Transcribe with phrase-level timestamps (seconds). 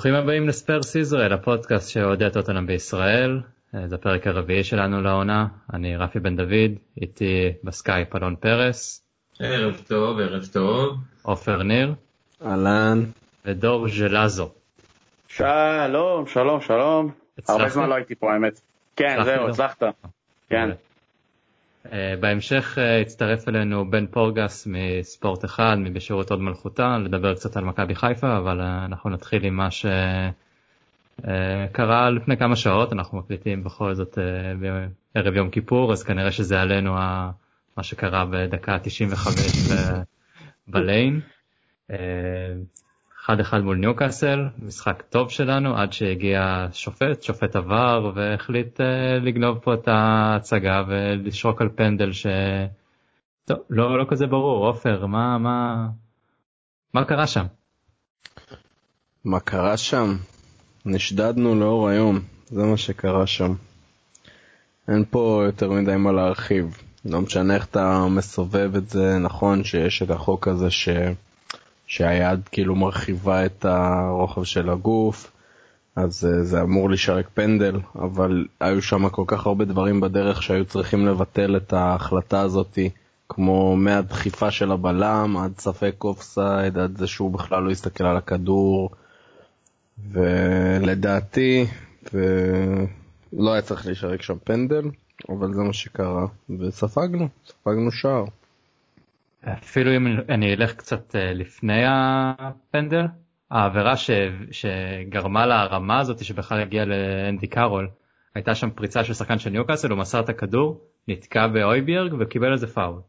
[0.00, 3.40] ברוכים הבאים לספרס ישראל, הפודקאסט של אוהדי טוטנהאם בישראל.
[3.86, 9.04] זה הפרק הרביעי שלנו לעונה, אני רפי בן דוד, איתי בסקייפ אלון פרס.
[9.40, 10.96] ערב טוב, ערב טוב.
[11.22, 11.94] עופר ניר.
[12.46, 13.04] אהלן.
[13.44, 14.50] ודור ז'לזו.
[15.28, 17.19] שלום, שלום, שלום.
[17.48, 18.60] הרבה זמן לא הייתי פה האמת.
[18.96, 19.82] כן, זהו, הצלחת.
[20.48, 20.70] כן.
[21.92, 27.64] אה, בהמשך אה, הצטרף אלינו בן פורגס מספורט אחד משירות הוד מלכותה לדבר קצת על
[27.64, 29.68] מכבי חיפה אבל אה, אנחנו נתחיל עם מה
[31.20, 34.18] שקרה לפני כמה שעות אנחנו מקליטים בכל זאת
[35.14, 36.94] בערב יום כיפור אז כנראה שזה עלינו
[37.76, 39.68] מה שקרה בדקה 95
[40.68, 41.20] בליין.
[43.30, 48.84] אחד אחד מול ניוקאסל, משחק טוב שלנו עד שהגיע שופט, שופט עבר והחליט uh,
[49.22, 52.26] לגנוב פה את ההצגה ולשרוק על פנדל ש...
[53.44, 55.86] טוב, לא, לא כזה ברור, עופר, מה, מה,
[56.94, 57.44] מה קרה שם?
[59.24, 60.16] מה קרה שם?
[60.86, 63.54] נשדדנו לאור היום, זה מה שקרה שם.
[64.88, 66.76] אין פה יותר מדי מה להרחיב.
[67.04, 70.88] לא משנה איך אתה מסובב את זה, נכון שיש את החוק הזה ש...
[71.90, 75.32] שהיד כאילו מרחיבה את הרוחב של הגוף,
[75.96, 80.64] אז uh, זה אמור להישרק פנדל, אבל היו שם כל כך הרבה דברים בדרך שהיו
[80.64, 82.90] צריכים לבטל את ההחלטה הזאתי,
[83.28, 88.90] כמו מהדחיפה של הבלם עד ספק offside, עד זה שהוא בכלל לא הסתכל על הכדור,
[90.12, 91.66] ולדעתי,
[92.14, 94.84] ולא היה צריך להישרק שם פנדל,
[95.28, 96.26] אבל זה מה שקרה,
[96.58, 98.24] וספגנו, ספגנו שער.
[99.44, 103.04] אפילו אם אני אלך קצת אה, לפני הפנדל,
[103.50, 104.10] העבירה ש...
[104.50, 107.88] שגרמה להרמה הזאת שבכלל הגיעה לאנדי קארול,
[108.34, 112.66] הייתה שם פריצה של שחקן של ניוקאסל, הוא מסר את הכדור, נתקע בהויביארג וקיבל איזה
[112.66, 113.00] פאול.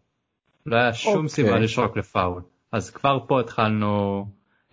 [0.65, 1.15] לא היה שום okay.
[1.15, 1.29] אוקיי.
[1.29, 2.41] סיבה לשרוק לפאול.
[2.71, 4.25] אז כבר פה התחלנו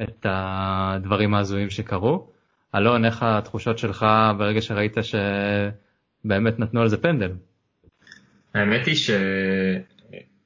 [0.03, 2.31] את הדברים ההזויים שקרו.
[2.75, 4.07] אלון, איך התחושות שלך
[4.39, 7.33] ברגע שראית שבאמת נתנו על זה פנדל?
[8.55, 9.11] האמת היא ש...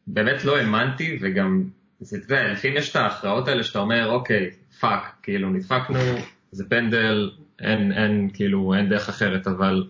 [0.06, 1.64] באמת לא האמנתי, וגם,
[2.00, 5.98] זה, אתה יודע, לפעמים יש את ההכרעות האלה שאתה אומר, אוקיי, fuck, כאילו נדפקנו,
[6.52, 7.30] זה פנדל,
[7.60, 9.84] אין, אין, כאילו, אין דרך אחרת, אבל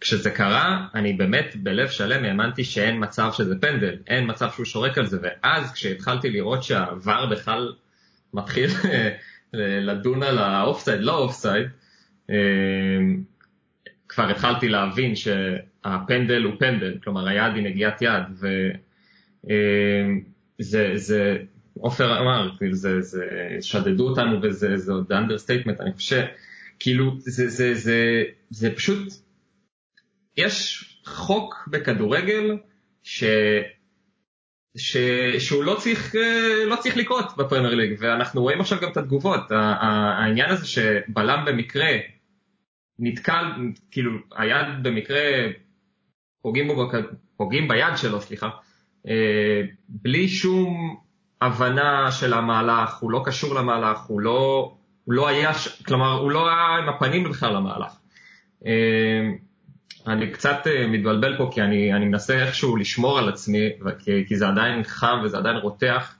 [0.00, 4.98] כשזה קרה, אני באמת בלב שלם האמנתי שאין מצב שזה פנדל, אין מצב שהוא שורק
[4.98, 7.72] על זה, ואז כשהתחלתי לראות שה VAR בכלל
[8.34, 8.70] מתחיל
[9.88, 11.66] לדון על האופסייד, לא אופסייד,
[12.30, 12.36] אה,
[14.08, 18.22] כבר התחלתי להבין שהפנדל הוא פנדל, כלומר היד היא נגיעת יד.
[18.42, 18.48] אמ,
[20.58, 21.36] זה, זה,
[21.78, 23.26] עופר אמר, כאילו זה, זה,
[23.60, 26.22] שדדו אותנו וזה זה עוד understatement, אני חושב,
[26.78, 29.12] כאילו זה, זה, זה, זה פשוט,
[30.36, 32.56] יש חוק בכדורגל
[33.02, 33.24] ש...
[34.76, 34.96] ש...
[35.38, 36.14] שהוא לא צריך,
[36.66, 41.90] לא צריך לקרות בפרמייר ליג, ואנחנו רואים עכשיו גם את התגובות, העניין הזה שבלם במקרה
[42.98, 43.44] נתקל,
[43.90, 45.20] כאילו היד במקרה
[46.42, 46.90] פוגעים, בו,
[47.36, 48.52] פוגעים ביד שלו, סליחה, אה,
[49.88, 50.96] בלי שום
[51.40, 55.52] הבנה של המהלך, הוא לא קשור למהלך, הוא לא, הוא לא היה,
[55.86, 57.92] כלומר הוא לא היה עם הפנים בכלל למהלך.
[58.66, 59.30] אה,
[60.06, 64.36] אני קצת אה, מתבלבל פה כי אני, אני מנסה איכשהו לשמור על עצמי, כי, כי
[64.36, 66.16] זה עדיין חם וזה עדיין רותח.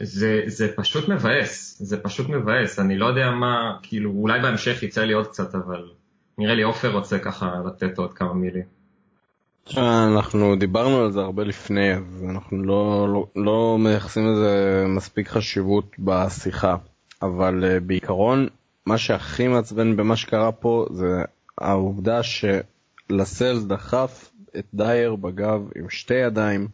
[0.00, 5.04] זה, זה פשוט מבאס, זה פשוט מבאס, אני לא יודע מה, כאילו אולי בהמשך יצא
[5.04, 5.88] לי עוד קצת, אבל
[6.38, 8.83] נראה לי עופר רוצה ככה לתת עוד כמה מילים.
[9.76, 15.90] אנחנו דיברנו על זה הרבה לפני, אז אנחנו לא, לא, לא מייחסים לזה מספיק חשיבות
[15.98, 16.76] בשיחה,
[17.22, 18.48] אבל uh, בעיקרון
[18.86, 21.22] מה שהכי מעצבן במה שקרה פה זה
[21.58, 26.68] העובדה שלסלס דחף את דייר בגב עם שתי ידיים,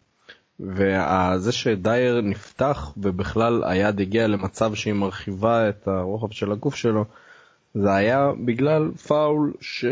[0.59, 7.05] וזה שדייר נפתח ובכלל היד הגיעה למצב שהיא מרחיבה את הרוחב של הגוף שלו,
[7.75, 9.85] זה היה בגלל פאול ש...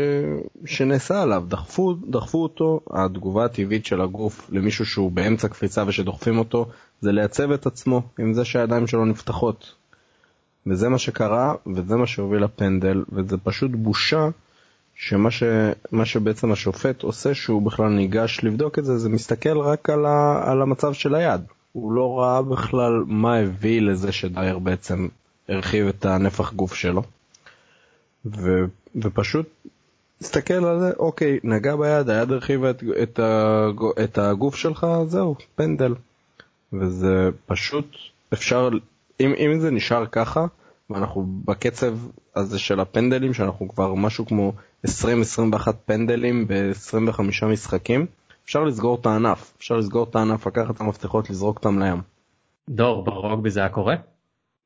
[0.66, 6.66] שנעשה עליו, דחפו, דחפו אותו, התגובה הטבעית של הגוף למישהו שהוא באמצע קפיצה ושדוחפים אותו
[7.00, 9.74] זה לייצב את עצמו עם זה שהידיים שלו נפתחות.
[10.66, 14.28] וזה מה שקרה וזה מה שהוביל לפנדל וזה פשוט בושה
[14.94, 15.42] שמה ש...
[16.04, 20.42] שבעצם השופט עושה שהוא בכלל ניגש לבדוק את זה זה מסתכל רק על, ה...
[20.50, 21.40] על המצב של היד.
[21.72, 25.08] הוא לא ראה בכלל מה הביא לזה שדייר בעצם
[25.48, 27.02] הרחיב את הנפח גוף שלו.
[28.24, 28.64] ו,
[28.96, 29.46] ופשוט
[30.18, 33.20] תסתכל על זה, אוקיי, נגע ביד, היד הרחיבה את, את,
[34.04, 35.94] את הגוף שלך, זהו, פנדל.
[36.72, 37.86] וזה פשוט,
[38.32, 38.68] אפשר,
[39.20, 40.46] אם, אם זה נשאר ככה,
[40.90, 41.94] ואנחנו בקצב
[42.36, 44.52] הזה של הפנדלים שאנחנו כבר משהו כמו
[44.86, 44.88] 20-21
[45.86, 48.06] פנדלים ב-25 משחקים.
[48.44, 52.00] אפשר לסגור את הענף, אפשר לסגור את הענף, לקחת את המפתחות, לזרוק אותם לים.
[52.70, 53.94] דור, ברוגבי זה היה קורה?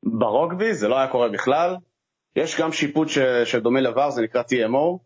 [0.03, 1.75] ברוגבי זה לא היה קורה בכלל.
[2.35, 4.97] יש גם שיפוט ש, שדומה לבר, זה נקרא TMO,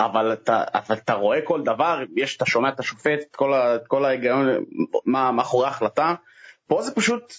[0.00, 3.74] אבל אתה, אבל אתה רואה כל דבר, יש, אתה שומע את השופט, את כל, ה,
[3.74, 4.48] את כל ההיגיון,
[5.04, 6.14] מה מאחורי ההחלטה.
[6.66, 7.34] פה זה פשוט,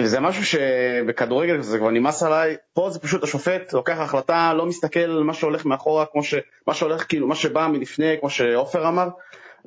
[0.00, 5.00] זה משהו שבכדורגל זה כבר נמאס עליי, פה זה פשוט השופט לוקח החלטה, לא מסתכל
[5.00, 6.34] על מה שהולך מאחורה, כמו ש,
[6.66, 9.08] מה שהולך כאילו, מה שבא מלפני, כמו שעופר אמר,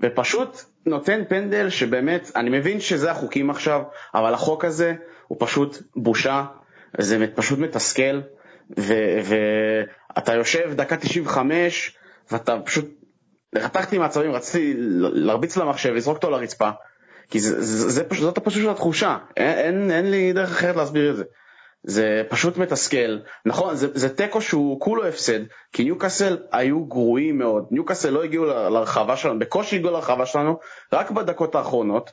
[0.04, 3.82] ופשוט נותן פנדל שבאמת, אני מבין שזה החוקים עכשיו,
[4.16, 4.94] אבל החוק הזה
[5.28, 6.46] הוא פשוט בושה,
[6.98, 8.22] זה פשוט מתסכל,
[8.78, 11.98] ואתה יושב דקה 95,
[12.32, 12.86] ואתה פשוט,
[13.56, 16.70] רתחתי מעצבים, רציתי להרביץ למחשב, לזרוק אותו לרצפה,
[17.30, 21.18] כי זה, זה, זה, זאת פשוט התחושה, אין, אין, אין לי דרך אחרת להסביר את
[21.18, 21.24] זה.
[21.84, 23.20] זה פשוט מתסכל.
[23.46, 25.40] נכון, זה תיקו שהוא כולו הפסד,
[25.74, 27.66] כי ניוקאסל היו גרועים מאוד.
[27.72, 30.60] ניוקאסל לא הגיעו לרחבה שלנו, בקושי הגיעו לרחבה שלנו,
[30.94, 32.12] רק בדקות האחרונות,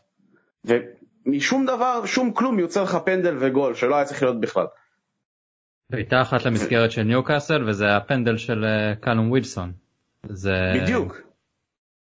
[0.64, 4.66] ומשום דבר, שום כלום יוצר לך פנדל וגול, שלא היה צריך להיות בכלל.
[5.90, 9.72] בעיטה אחת למסגרת של ניוקאסל, וזה הפנדל של אה, קלום ווילסון.
[10.28, 10.54] זה...
[10.82, 11.20] בדיוק.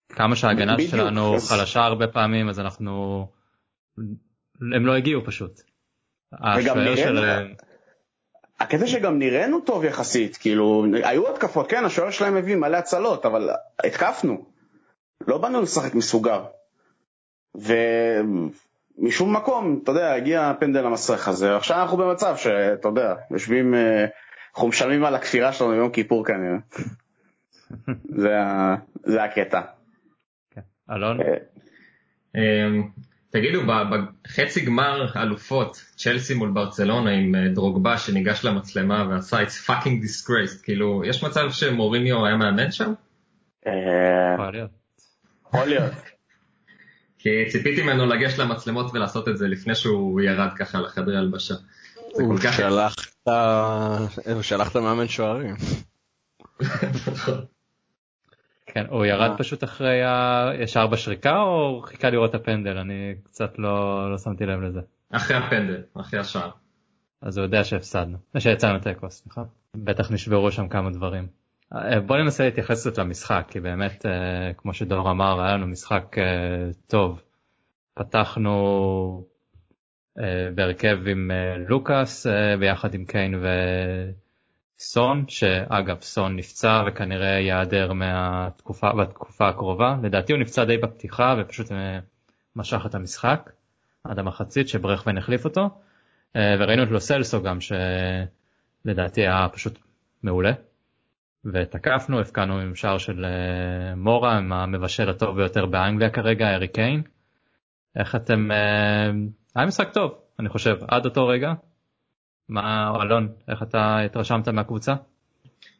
[0.09, 3.25] כמה שההגנה שלנו חלשה הרבה פעמים, אז אנחנו...
[4.75, 5.61] הם לא הגיעו פשוט.
[6.33, 7.47] וגם נראינו, של...
[8.59, 13.49] הקטע שגם נראינו טוב יחסית, כאילו, היו התקפות, כן, השוער שלהם הביא מלא הצלות, אבל
[13.83, 14.45] התקפנו.
[15.27, 16.45] לא באנו לשחק מסוגר.
[18.97, 24.05] ומשום מקום, אתה יודע, הגיע הפנדל המסריח הזה, עכשיו אנחנו במצב שאתה יודע, יושבים, אה,
[24.53, 26.57] אנחנו משלמים על הכפירה שלנו ביום כיפור כנראה.
[28.21, 28.35] זה,
[29.03, 29.61] זה הקטע.
[30.51, 30.61] כן.
[30.91, 31.19] אלון?
[31.21, 31.37] אה,
[32.35, 32.89] אמ,
[33.29, 33.61] תגידו,
[34.27, 40.63] בחצי גמר אלופות, צ'לסי מול ברצלונה עם אה, דרוגבה שניגש למצלמה ועשה it's fucking disgraced,
[40.63, 42.93] כאילו, יש מצב שמוריניו היה מאמן שם?
[43.67, 44.33] אה,
[45.47, 45.91] יכול להיות.
[47.27, 51.53] כי ציפיתי ממנו לגשת למצלמות ולעשות את זה לפני שהוא ירד ככה לחדרי הלבשה.
[52.13, 52.39] הוא
[54.41, 55.55] שלח את המאמן שוערים.
[58.65, 60.49] כן, הוא ירד פשוט אחרי ה...
[60.59, 62.77] ישר בשריקה או חיכה לראות את הפנדל?
[62.77, 64.81] אני קצת לא, לא שמתי לב לזה.
[65.11, 66.49] אחרי הפנדל, אחרי השער.
[67.21, 69.43] אז הוא יודע שהפסדנו, שיצאנו תיקו, סליחה.
[69.75, 71.27] בטח נשברו שם כמה דברים.
[71.75, 76.15] אה, בוא ננסה להתייחס קצת למשחק, כי באמת, אה, כמו שדור אמר, היה לנו משחק
[76.17, 77.21] אה, טוב.
[77.93, 79.27] פתחנו
[80.55, 81.31] בהרכב עם
[81.67, 82.27] לוקאס
[82.59, 83.47] ביחד עם קיין ו...
[84.79, 91.67] סון, שאגב סון נפצע וכנראה ייעדר מהתקופה, בתקופה הקרובה, לדעתי הוא נפצע די בפתיחה ופשוט
[92.55, 93.51] משך את המשחק
[94.03, 95.69] עד המחצית שברכבן החליף אותו,
[96.35, 99.79] וראינו את לוסלסו גם שלדעתי היה פשוט
[100.23, 100.51] מעולה,
[101.53, 107.01] ותקפנו, הפקענו עם שער של אה, מורה, עם המבשל הטוב ביותר באנגליה כרגע, ארי קיין.
[107.95, 108.51] איך אתם,
[109.55, 111.53] היה משחק טוב, אני חושב, עד אותו רגע,
[112.49, 114.93] מה אלון איך אתה התרשמת מהקבוצה?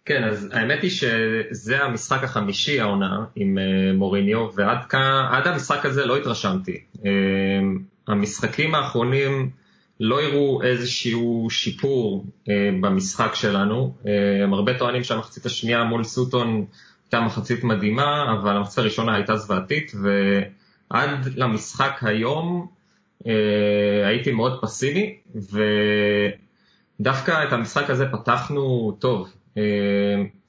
[0.06, 4.78] כן אז האמת היא שזה המשחק החמישי העונה עם אה, מוריניו ועד
[5.32, 6.84] עד המשחק הזה לא התרשמתי.
[7.06, 7.12] אה,
[8.08, 9.50] המשחקים האחרונים
[10.00, 13.96] לא הראו איזשהו שיפור אה, במשחק שלנו.
[14.44, 16.66] הם הרבה טוענים שהמחצית השנייה מול סוטון
[17.04, 22.68] הייתה מחצית מדהימה, אבל המחצית הראשונה הייתה זוועתית, ועד למשחק היום
[24.06, 25.18] הייתי מאוד פסימי,
[25.52, 25.62] ו...
[27.00, 29.34] דווקא את המשחק הזה פתחנו טוב.
[29.58, 29.64] אה,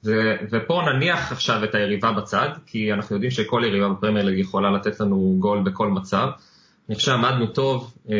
[0.05, 0.11] ו,
[0.51, 5.35] ופה נניח עכשיו את היריבה בצד, כי אנחנו יודעים שכל יריבה בפרמייר יכולה לתת לנו
[5.39, 6.27] גול בכל מצב.
[6.89, 8.15] אני חושב שעמדנו טוב, אה,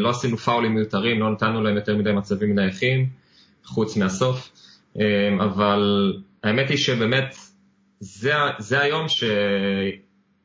[0.00, 3.08] לא עשינו פאולים מיותרים, לא נתנו להם יותר מדי מצבים נייחים,
[3.64, 4.50] חוץ מהסוף,
[5.00, 5.04] אה,
[5.40, 6.12] אבל
[6.44, 7.34] האמת היא שבאמת
[8.00, 9.24] זה, זה היום ש,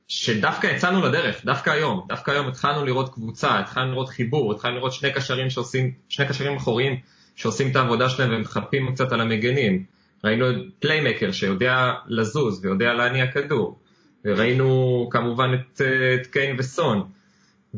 [0.08, 4.94] שדווקא יצאנו לדרך, דווקא היום, דווקא היום התחלנו לראות קבוצה, התחלנו לראות חיבור, התחלנו לראות
[4.94, 7.00] שני קשרים שעושים, שני קשרים אחוריים
[7.36, 9.84] שעושים את העבודה שלהם ומחפים קצת על המגנים.
[10.24, 13.80] ראינו את פליימקר שיודע לזוז ויודע להניע כדור.
[14.26, 15.82] וראינו כמובן את,
[16.22, 17.08] את קיין וסון.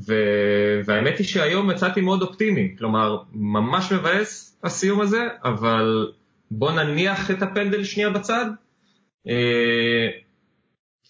[0.07, 0.13] ו...
[0.85, 6.11] והאמת היא שהיום יצאתי מאוד אופטימי, כלומר, ממש מבאס הסיום הזה, אבל
[6.51, 8.45] בוא נניח את הפנדל שנייה בצד.
[9.27, 10.07] אה,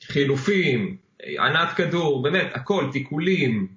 [0.04, 0.98] חילופים,
[1.40, 3.68] ענת כדור, באמת, הכל, תיקולים.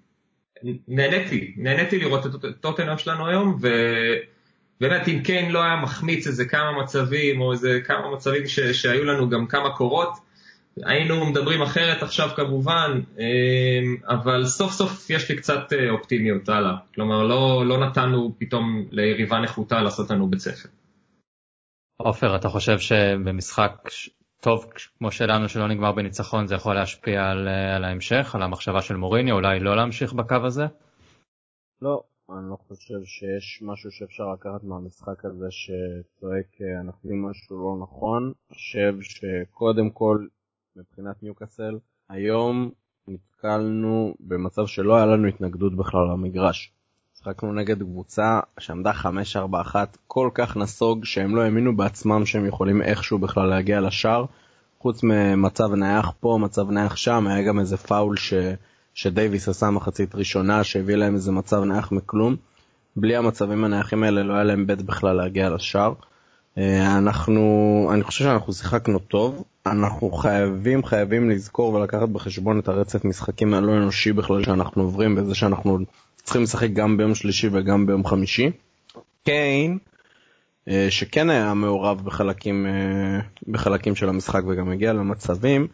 [0.89, 3.69] נהניתי, נהניתי לראות את טוטנאם שלנו היום, ו...
[4.81, 9.05] באמת אם קיין לא היה מחמיץ איזה כמה מצבים או איזה כמה מצבים ש, שהיו
[9.05, 10.13] לנו גם כמה קורות,
[10.77, 13.01] היינו מדברים אחרת עכשיו כמובן,
[14.09, 16.77] אבל סוף סוף יש לי קצת אופטימיות הלאה.
[16.95, 20.69] כלומר, לא, לא נתנו פתאום ליריבה נחותה לעשות לנו בית ספר.
[21.97, 23.89] עופר, אתה חושב שבמשחק
[24.41, 24.65] טוב
[24.99, 29.33] כמו שלנו שלא נגמר בניצחון זה יכול להשפיע על, על ההמשך, על המחשבה של מוריני,
[29.33, 30.63] אולי לא להמשיך בקו הזה?
[31.83, 36.47] לא, אני לא חושב שיש משהו שאפשר לקחת מהמשחק הזה שצועק
[36.81, 38.23] אנחנו עושים משהו לא נכון.
[38.25, 40.27] אני חושב שקודם כל
[40.77, 42.71] מבחינת ניוקאסל היום
[43.09, 46.73] נתקלנו במצב שלא היה לנו התנגדות בכלל למגרש.
[47.15, 48.93] משחקנו נגד קבוצה שעמדה
[49.73, 49.75] 5-4-1
[50.07, 54.25] כל כך נסוג שהם לא האמינו בעצמם שהם יכולים איכשהו בכלל להגיע לשער.
[54.79, 58.35] חוץ ממצב נייח פה, מצב נייח שם, היה גם איזה פאול ש...
[58.95, 62.37] שדייוויס עשה מחצית ראשונה שהביא להם איזה מצב נייח מכלום.
[62.97, 65.93] בלי המצבים הנייחים האלה לא היה להם בית בכלל להגיע לשער.
[66.59, 73.05] אה, אנחנו, אני חושב שאנחנו שיחקנו טוב, אנחנו חייבים חייבים לזכור ולקחת בחשבון את הרצף
[73.05, 75.79] משחקים הלא אנושי בכלל שאנחנו עוברים בזה שאנחנו
[76.23, 78.51] צריכים לשחק גם ביום שלישי וגם ביום חמישי.
[79.25, 79.79] קיין,
[80.69, 85.67] אה, שכן היה מעורב בחלקים, אה, בחלקים של המשחק וגם הגיע למצבים,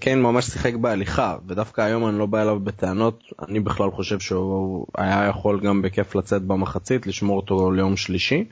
[0.00, 4.86] קיין ממש שיחק בהליכה ודווקא היום אני לא בא אליו בטענות, אני בכלל חושב שהוא
[4.98, 8.44] היה יכול גם בכיף לצאת במחצית, לשמור אותו ליום שלישי.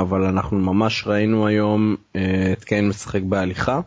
[0.00, 1.96] אבל אנחנו ממש ראינו היום
[2.52, 3.80] את קיין משחק בהליכה.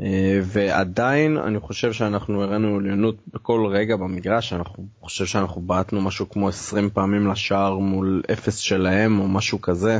[0.00, 4.62] אה, ועדיין אני חושב שאנחנו הראינו עליונות בכל רגע במגרש, אני
[5.00, 9.98] חושב שאנחנו בעטנו משהו כמו 20 פעמים לשער מול אפס שלהם או משהו כזה.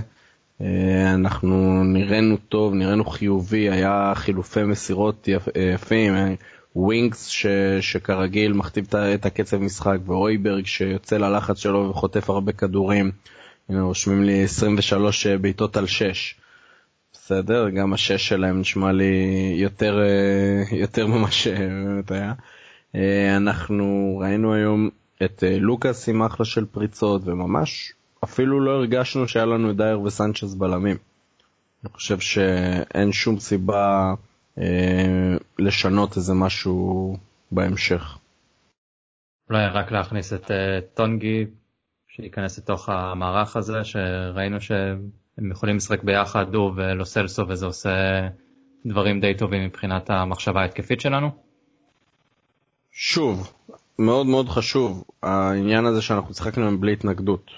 [0.60, 6.34] אה, אנחנו נראינו טוב, נראינו חיובי, היה חילופי מסירות יפים, אה,
[6.76, 7.46] ווינגס ש,
[7.80, 13.10] שכרגיל מכתיב את הקצב משחק ואויברג שיוצא ללחץ שלו וחוטף הרבה כדורים.
[13.68, 16.34] הנה רושמים לי 23 בעיטות על 6.
[17.12, 19.14] בסדר, גם השש שלהם נשמע לי
[19.56, 22.32] יותר, אה, יותר ממה שבאמת היה.
[22.94, 24.90] אה, אנחנו ראינו היום
[25.24, 27.92] את אה, לוקאס עם אחלה של פריצות, וממש
[28.24, 30.96] אפילו לא הרגשנו שהיה לנו את דייר וסנצ'ס בלמים.
[31.84, 34.14] אני חושב שאין שום סיבה
[34.58, 37.16] אה, לשנות איזה משהו
[37.52, 38.18] בהמשך.
[39.50, 41.46] אולי רק להכניס את אה, טונגי
[42.16, 44.72] שייכנס לתוך המערך הזה שראינו ש...
[45.38, 47.90] הם יכולים לשחק ביחד, הוא ולו סלסו, וזה עושה
[48.86, 51.30] דברים די טובים מבחינת המחשבה ההתקפית שלנו.
[52.92, 53.52] שוב,
[53.98, 57.50] מאוד מאוד חשוב העניין הזה שאנחנו שיחקנו בלי התנגדות.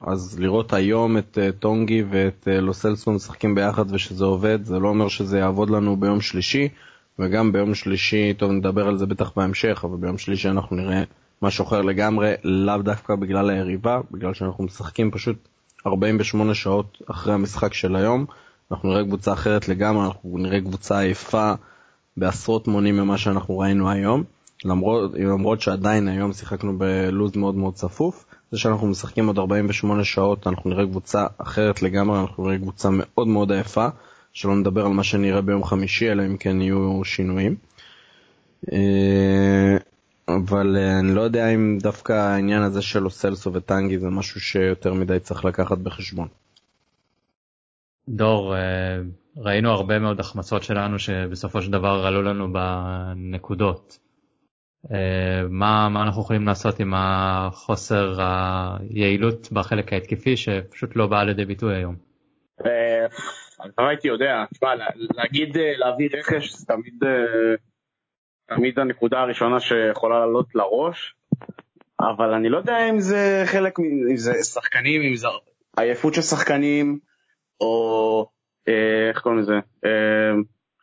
[0.00, 4.88] אז לראות היום את uh, טונגי ואת uh, לוסלסון משחקים ביחד ושזה עובד, זה לא
[4.88, 6.68] אומר שזה יעבוד לנו ביום שלישי,
[7.18, 11.02] וגם ביום שלישי, טוב נדבר על זה בטח בהמשך, אבל ביום שלישי אנחנו נראה
[11.42, 15.36] משהו אחר לגמרי, לאו דווקא בגלל היריבה, בגלל שאנחנו משחקים פשוט
[15.86, 18.26] 48 שעות אחרי המשחק של היום,
[18.70, 21.52] אנחנו נראה קבוצה אחרת לגמרי, אנחנו נראה קבוצה עייפה
[22.16, 24.24] בעשרות מונים ממה שאנחנו ראינו היום,
[24.64, 30.46] למרות, למרות שעדיין היום שיחקנו בלוז מאוד מאוד צפוף, זה שאנחנו משחקים עוד 48 שעות
[30.46, 33.86] אנחנו נראה קבוצה אחרת לגמרי, אנחנו נראה קבוצה מאוד מאוד עייפה,
[34.32, 37.56] שלא נדבר על מה שנראה ביום חמישי, אלא אם כן יהיו שינויים.
[40.28, 44.94] אבל אה, אני לא יודע אם דווקא העניין הזה של אוסלסו וטנגי זה משהו שיותר
[44.94, 46.28] מדי צריך לקחת בחשבון.
[48.08, 48.98] דור, אה,
[49.36, 53.98] ראינו הרבה מאוד החמצות שלנו שבסופו של דבר עלו לנו בנקודות.
[54.92, 61.44] אה, מה, מה אנחנו יכולים לעשות עם החוסר היעילות בחלק ההתקפי שפשוט לא בא לידי
[61.44, 61.96] ביטוי היום?
[63.60, 64.68] אני לא הייתי יודע, תשמע,
[65.16, 67.02] להגיד להביא רכש זה תמיד
[68.48, 71.14] תמיד הנקודה הראשונה שיכולה לעלות לראש,
[72.00, 73.78] אבל אני לא יודע אם זה חלק,
[74.10, 75.28] אם זה שחקנים, אם זה
[75.76, 76.98] עייפות של שחקנים,
[77.60, 78.26] או
[78.68, 80.34] אה, איך קוראים לזה, אה,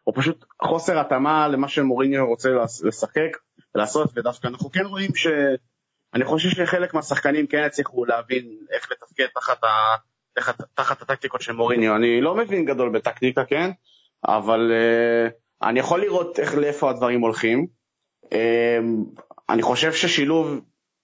[0.08, 2.50] או פשוט חוסר התאמה למה שמוריניו רוצה
[2.84, 3.38] לשחק,
[3.76, 5.28] לעשות, ודווקא אנחנו כן רואים ש...
[6.14, 9.68] אני חושב שחלק מהשחקנים כן הצליחו להבין איך לתפקד תחת, ה...
[10.34, 11.96] תחת, תחת הטקטיקות של מוריניו.
[11.96, 13.72] אני לא מבין גדול בטקטיקה, כן?
[14.28, 17.68] אבל uh, אני יכול לראות איך, לאיפה הדברים הולכים.
[18.32, 19.04] אמ,
[19.50, 20.60] אני חושב ששילוב,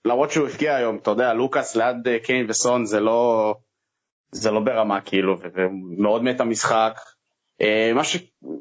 [0.05, 3.55] למרות שהוא הפקיע היום, אתה יודע, לוקאס ליד אה, קיין וסון זה לא,
[4.31, 6.99] זה לא ברמה כאילו, ומאוד מת המשחק.
[7.61, 8.17] אה, מה, ש,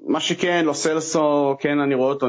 [0.07, 2.27] מה שכן, לוסלסו, כן אני רואה אותו,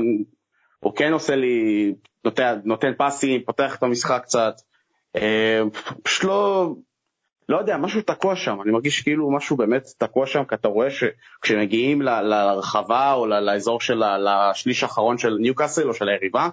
[0.79, 1.93] הוא כן עושה לי,
[2.25, 4.53] נותן, נותן פסים, פותח את המשחק קצת.
[5.15, 5.61] אה,
[6.03, 6.73] פשוט לא,
[7.49, 10.87] לא יודע, משהו תקוע שם, אני מרגיש כאילו משהו באמת תקוע שם, כי אתה רואה
[10.91, 16.49] שכשמגיעים לרחבה או לאזור של השליש האחרון של ניוקאסל או של היריבה,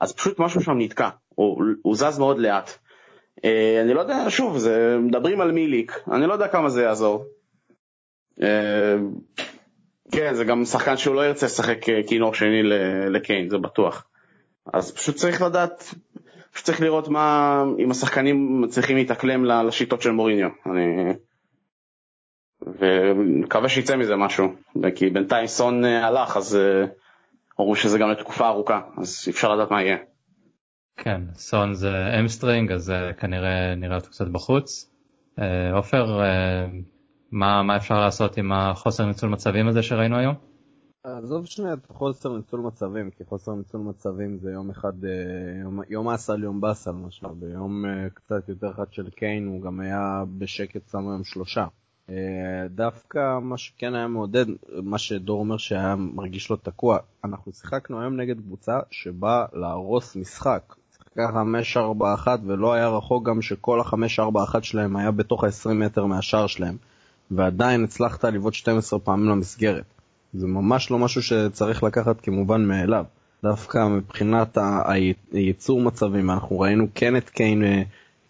[0.00, 2.70] אז פשוט משהו שם נתקע, הוא, הוא זז מאוד לאט.
[3.44, 7.24] אה, אני לא יודע, שוב, זה, מדברים על מיליק, אני לא יודע כמה זה יעזור.
[8.42, 8.96] אה,
[10.12, 12.62] כן, זה גם שחקן שהוא לא ירצה לשחק אה, כינור שני
[13.10, 14.06] לקיין, זה בטוח.
[14.72, 15.94] אז פשוט צריך לדעת,
[16.52, 20.48] פשוט צריך לראות מה, אם השחקנים צריכים להתאקלם לשיטות של מוריניו.
[20.66, 21.12] אני...
[22.66, 24.54] ומקווה שיצא מזה משהו,
[24.94, 26.58] כי בינתיים סון אה, הלך, אז
[27.60, 29.96] אמרו שזה גם לתקופה ארוכה, אז אפשר לדעת מה יהיה.
[30.96, 34.90] כן, סון זה hamstring, אז כנראה נראה אותו קצת בחוץ.
[35.72, 36.20] עופר,
[37.32, 40.47] מה, מה אפשר לעשות עם החוסר ניצול מצבים הזה שראינו היום?
[41.16, 45.10] עזוב שנייה את חוסר ניצול מצבים, כי חוסר ניצול מצבים זה יום אחד, אה,
[45.60, 49.80] יום, יום אסל יום באסל משהו, ביום אה, קצת יותר אחד של קיין הוא גם
[49.80, 51.66] היה בשקט שם היום שלושה.
[52.10, 52.14] אה,
[52.70, 54.46] דווקא מה שכן היה מעודד,
[54.82, 60.74] מה שדור אומר שהיה מרגיש לו תקוע, אנחנו שיחקנו היום נגד קבוצה שבאה להרוס משחק.
[60.92, 61.30] שיחקה
[62.26, 66.76] 5-4-1 ולא היה רחוק גם שכל ה-5-4-1 שלהם היה בתוך ה-20 מטר מהשער שלהם.
[67.30, 69.97] ועדיין הצלחת לבעוט 12 פעמים למסגרת.
[70.34, 73.04] זה ממש לא משהו שצריך לקחת כמובן מאליו.
[73.42, 74.58] דווקא מבחינת
[75.32, 77.62] הייצור מצבים, אנחנו ראינו כן את קיין,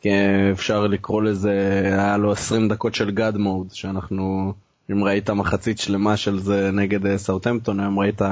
[0.06, 4.52] אה, אפשר לקרוא לזה, היה לו 20 דקות של גאד מוד, שאנחנו,
[4.90, 8.22] אם ראית מחצית שלמה של זה נגד סאוטמפטון, היום ראית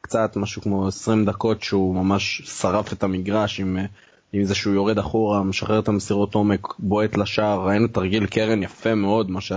[0.00, 3.78] קצת משהו כמו 20 דקות שהוא ממש שרף את המגרש עם,
[4.32, 8.94] עם זה שהוא יורד אחורה, משחרר את המסירות עומק, בועט לשער, ראינו תרגיל קרן יפה
[8.94, 9.52] מאוד, מה ש...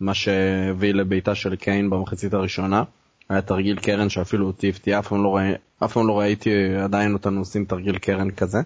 [0.00, 2.82] מה שהביא לביתה של קיין במחצית הראשונה.
[3.28, 5.38] היה תרגיל קרן שאפילו אותי הפתיע, אף לא,
[5.84, 8.58] אף פעם לא ראיתי עדיין אותנו עושים תרגיל קרן כזה.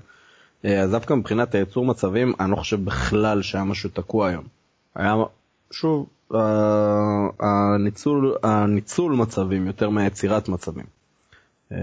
[0.64, 4.44] אה, אז דווקא מבחינת הייצור מצבים, אני לא חושב בכלל שהיה משהו תקוע היום.
[4.94, 5.14] היה,
[5.70, 6.06] שוב,
[7.40, 10.84] הניצול, הניצול מצבים יותר מהיצירת מצבים.
[11.72, 11.78] אה,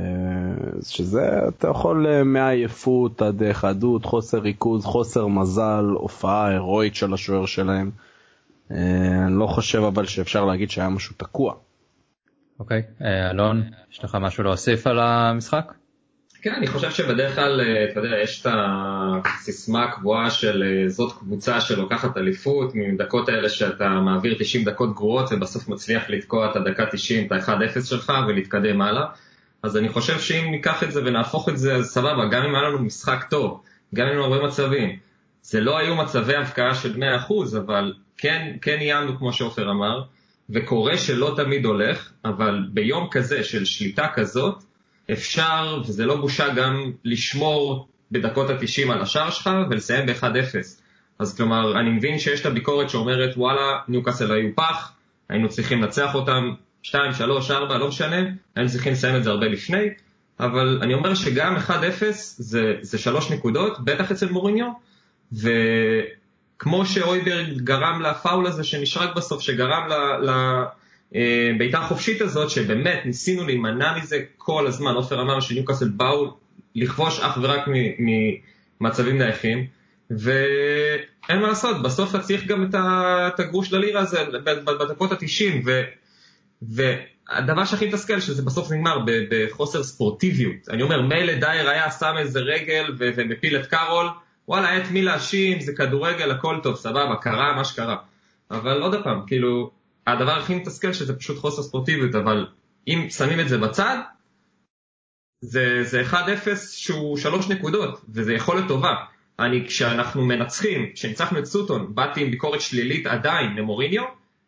[0.81, 7.45] שזה, אתה יכול אה, מעייפות עד חדות, חוסר ריכוז, חוסר מזל, הופעה הירואית של השוער
[7.45, 7.91] שלהם.
[8.71, 11.53] אה, אני לא חושב אבל שאפשר להגיד שהיה משהו תקוע.
[12.59, 15.73] אוקיי, אה, אלון, יש לך משהו להוסיף על המשחק?
[16.41, 18.51] כן, אני חושב שבדרך כלל, אה, אתה יודע, יש את
[19.25, 25.67] הסיסמה הקבועה של זאת קבוצה שלוקחת אליפות, מדקות האלה שאתה מעביר 90 דקות גרועות ובסוף
[25.67, 29.05] מצליח לתקוע את הדקה 90, את ה-1-0 שלך ולהתקדם הלאה.
[29.63, 32.63] אז אני חושב שאם ניקח את זה ונהפוך את זה, אז סבבה, גם אם היה
[32.63, 33.61] לנו משחק טוב,
[33.95, 34.99] גם אם היו הרבה מצבים.
[35.41, 40.01] זה לא היו מצבי הבקעה של 100%, אבל כן, כן איימנו כמו שעופר אמר,
[40.49, 44.63] וקורה שלא תמיד הולך, אבל ביום כזה של שליטה כזאת,
[45.11, 50.55] אפשר, וזה לא בושה גם לשמור בדקות ה-90 על השער שלך ולסיים ב-1-0.
[51.19, 54.91] אז כלומר, אני מבין שיש את הביקורת שאומרת, וואלה, ניוקאסל היו פח,
[55.29, 58.17] היינו צריכים לנצח אותם 2, 3, 4, לא משנה,
[58.55, 59.89] היינו צריכים לסיים את זה הרבה לפני,
[60.39, 61.71] אבל אני אומר שגם 1-0
[62.37, 64.67] זה, זה 3 נקודות, בטח אצל מוריניו,
[65.33, 65.49] ו...
[66.59, 69.89] כמו שאויברג גרם לפאול הזה שנשרק בסוף, שגרם
[71.11, 74.93] לבעיטה אה, החופשית הזאת, שבאמת ניסינו להימנע מזה כל הזמן.
[74.93, 76.37] עופר אמר שניוקאסל באו
[76.75, 77.65] לכבוש אך ורק
[78.79, 79.65] ממצבים נייחים,
[80.09, 84.23] ואין מה לעשות, בסוף אתה צריך גם את הגרוש ללירה הזה
[84.65, 85.81] בדקות ה-90, ו...
[86.61, 90.69] והדבר שהכי מתסכל שזה בסוף נגמר בחוסר ספורטיביות.
[90.69, 94.07] אני אומר, מילא דייר היה שם איזה רגל ומפיל את קארול,
[94.47, 97.95] וואלה, את מי להאשים, זה כדורגל, הכל טוב, סבבה, קרה מה שקרה.
[98.51, 99.71] אבל עוד פעם, כאילו,
[100.07, 102.47] הדבר הכי מתסכל שזה פשוט חוסר ספורטיביות, אבל
[102.87, 103.97] אם שמים את זה בצד,
[105.41, 106.15] זה, זה 1-0
[106.55, 108.95] שהוא 3 נקודות, וזה יכול להיות טובה.
[109.39, 114.03] אני, כשאנחנו מנצחים, כשניצחנו את סוטון, באתי עם ביקורת שלילית עדיין למוריניו,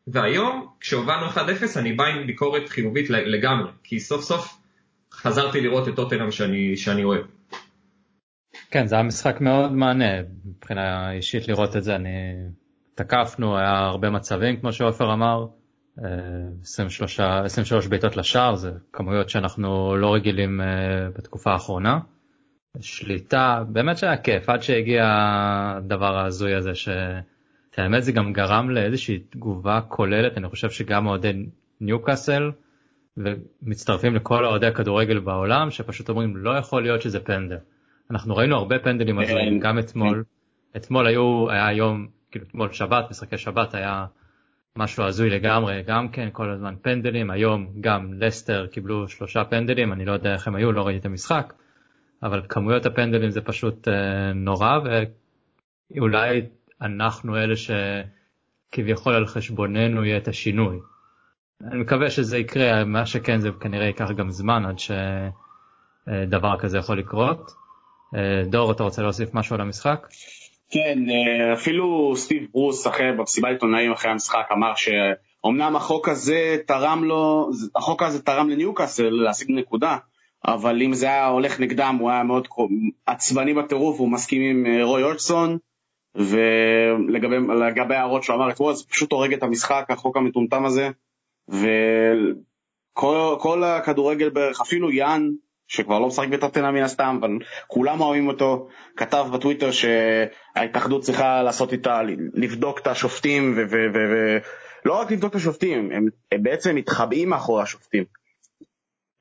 [0.07, 1.37] והיום, כשהובלנו 1-0,
[1.75, 4.57] אני בא עם ביקורת חיובית לגמרי, כי סוף סוף
[5.13, 7.25] חזרתי לראות את טוטנאם שאני, שאני אוהב.
[8.71, 12.33] כן זה היה משחק מאוד מענה מבחינה אישית לראות את זה אני
[12.95, 15.45] תקפנו היה הרבה מצבים כמו שעופר אמר
[16.61, 21.99] 23 אה, 23 בעיטות לשער זה כמויות שאנחנו לא רגילים אה, בתקופה האחרונה.
[22.79, 25.03] שליטה באמת שהיה כיף עד שהגיע
[25.77, 31.45] הדבר ההזוי הזה שהאמת זה גם גרם לאיזושהי תגובה כוללת אני חושב שגם אוהדי
[31.81, 32.51] ניוקאסל
[33.17, 37.57] ומצטרפים לכל אוהדי הכדורגל בעולם שפשוט אומרים לא יכול להיות שזה פנדל.
[38.11, 40.23] אנחנו ראינו הרבה פנדלים הזויים גם אתמול.
[40.77, 44.05] אתמול היו היה יום כאילו אתמול שבת משחקי שבת היה
[44.75, 50.05] משהו הזוי לגמרי גם כן כל הזמן פנדלים היום גם לסטר קיבלו שלושה פנדלים אני
[50.05, 51.53] לא יודע איך הם היו לא ראיתי את המשחק
[52.23, 54.79] אבל כמויות הפנדלים זה פשוט אה, נורא
[55.95, 56.41] ואולי
[56.81, 60.79] אנחנו אלה שכביכול על חשבוננו יהיה את השינוי.
[61.61, 66.99] אני מקווה שזה יקרה מה שכן זה כנראה ייקח גם זמן עד שדבר כזה יכול
[66.99, 67.51] לקרות.
[68.15, 70.07] אה, דור, אתה רוצה להוסיף משהו על המשחק?
[70.69, 74.73] כן, אה, אפילו סטיב ברוס אחרי, במסיבת עיתונאים אחרי המשחק אמר
[75.47, 79.97] אמנם החוק הזה תרם לו, החוק הזה תרם לניוקאסל להשיג נקודה,
[80.47, 82.47] אבל אם זה היה הולך נגדם הוא היה מאוד
[83.05, 85.57] עצבני בטירוף, הוא מסכים עם אה, רוי אולטסון,
[86.15, 90.89] ולגבי ההערות שהוא אמר אתמול, זה פשוט הורג את המשחק, החוק המטומטם הזה,
[92.93, 95.29] וכל הכדורגל בערך, אפילו יאן,
[95.67, 97.29] שכבר לא משחק בטוטנה מן הסתם, אבל
[97.67, 102.01] כולם אוהבים אותו, כתב בטוויטר שההתאחדות צריכה לעשות איתה,
[102.33, 108.03] לבדוק את השופטים, ולא רק לבדוק את השופטים, הם, הם בעצם מתחבאים מאחורי השופטים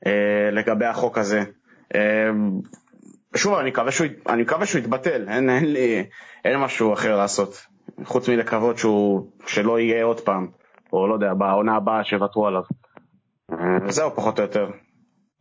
[0.06, 1.42] אה, לגבי החוק הזה.
[1.94, 2.30] אה,
[3.36, 6.04] שוב, אני מקווה שהוא, אני מקווה שהוא יתבטל, אין, אין לי,
[6.44, 7.66] אין משהו אחר לעשות,
[8.04, 10.48] חוץ מלקוות שהוא, שלא יהיה עוד פעם,
[10.92, 12.62] או לא יודע, בעונה הבאה שוותרו עליו.
[13.52, 14.70] אה, זהו, פחות או יותר.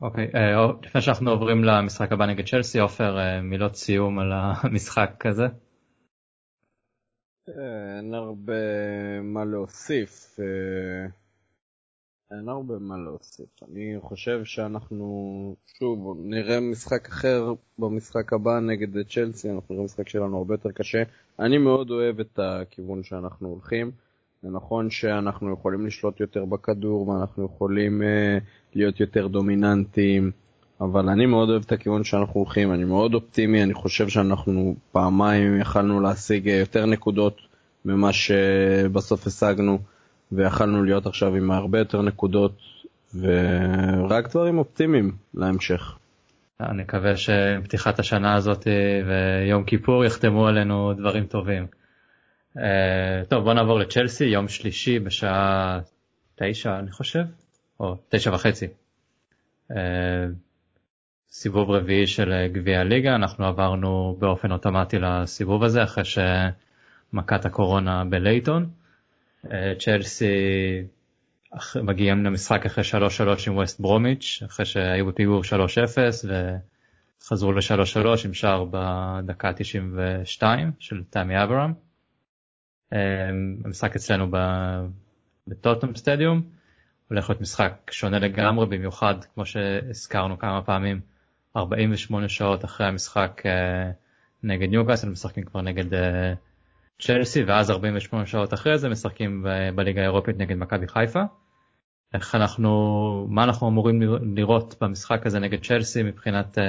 [0.02, 4.32] אוקיי, okay, uh, לפני שאנחנו עוברים למשחק הבא נגד צ'לסי, עופר, uh, מילות סיום על
[4.34, 5.46] המשחק הזה.
[7.48, 8.54] אין הרבה
[9.22, 10.40] מה להוסיף.
[12.32, 13.64] אין הרבה מה להוסיף.
[13.64, 20.38] אני חושב שאנחנו, שוב, נראה משחק אחר במשחק הבא נגד צ'לסי, אנחנו נראה משחק שלנו
[20.38, 21.04] הרבה יותר קשה.
[21.40, 23.92] אני מאוד אוהב את הכיוון שאנחנו הולכים.
[24.44, 28.44] זה נכון שאנחנו יכולים לשלוט יותר בכדור ואנחנו יכולים uh,
[28.76, 30.32] להיות יותר דומיננטיים,
[30.82, 35.60] אבל אני מאוד אוהב את הכיוון שאנחנו הולכים, אני מאוד אופטימי, אני חושב שאנחנו פעמיים
[35.60, 37.38] יכלנו להשיג יותר נקודות
[37.86, 39.80] ממה שבסוף השגנו.
[40.32, 42.58] ויכלנו להיות עכשיו עם הרבה יותר נקודות
[43.20, 45.98] ורק דברים אופטימיים להמשך.
[46.60, 48.68] אני מקווה שפתיחת השנה הזאת
[49.08, 51.66] ויום כיפור יחתמו עלינו דברים טובים.
[52.58, 55.80] אה, טוב בוא נעבור לצ'לסי יום שלישי בשעה
[56.36, 57.24] תשע אני חושב
[57.80, 58.68] או תשע וחצי.
[59.72, 60.26] אה,
[61.30, 68.70] סיבוב רביעי של גביע הליגה אנחנו עברנו באופן אוטומטי לסיבוב הזה אחרי שמכת הקורונה בלייטון.
[69.52, 70.26] אה, צ'לסי
[71.84, 76.26] מגיעים למשחק אחרי 3-3 עם ווסט ברומיץ', אחרי שהיו בפיגור 3-0
[77.22, 81.85] וחזרו ל-3-3 עם שער בדקה 92 של תמי אברהם.
[82.94, 83.30] אה,
[83.66, 84.28] המשחק אצלנו
[85.48, 86.42] בטוטום סטדיום
[87.10, 91.02] הולך להיות משחק שונה לגמרי במיוחד כמו שהזכרנו כמה פעמים
[91.58, 93.92] 48 שעות אחרי המשחק אה,
[94.44, 95.86] נגד ניוקאסל משחקים כבר נגד
[97.02, 99.46] צ'לסי ואז 48 שעות אחרי זה משחקים
[99.76, 101.22] בליגה האירופית נגד מכבי חיפה.
[102.14, 102.72] איך אנחנו
[103.30, 104.02] מה אנחנו אמורים
[104.36, 106.62] לראות במשחק הזה נגד צ'לסי מבחינת uh,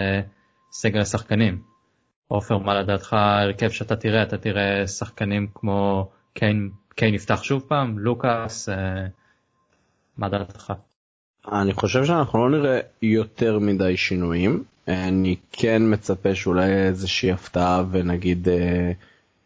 [0.70, 1.62] סגל השחקנים.
[2.28, 7.98] עופר מה לדעתך הרכב שאתה תראה אתה תראה שחקנים כמו קיין קיין יפתח שוב פעם
[7.98, 8.72] לוקאס uh,
[10.18, 10.72] מה דעתך.
[11.52, 18.48] אני חושב שאנחנו לא נראה יותר מדי שינויים אני כן מצפה שאולי איזושהי הפתעה ונגיד.
[18.48, 18.50] Uh,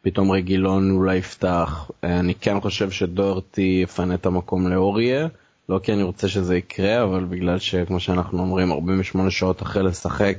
[0.03, 1.91] פתאום רגילון אולי יפתח.
[2.03, 5.29] אני כן חושב שדורטי יפנה את המקום לאוריה,
[5.69, 10.37] לא כי אני רוצה שזה יקרה, אבל בגלל שכמו שאנחנו אומרים, 48 שעות אחרי לשחק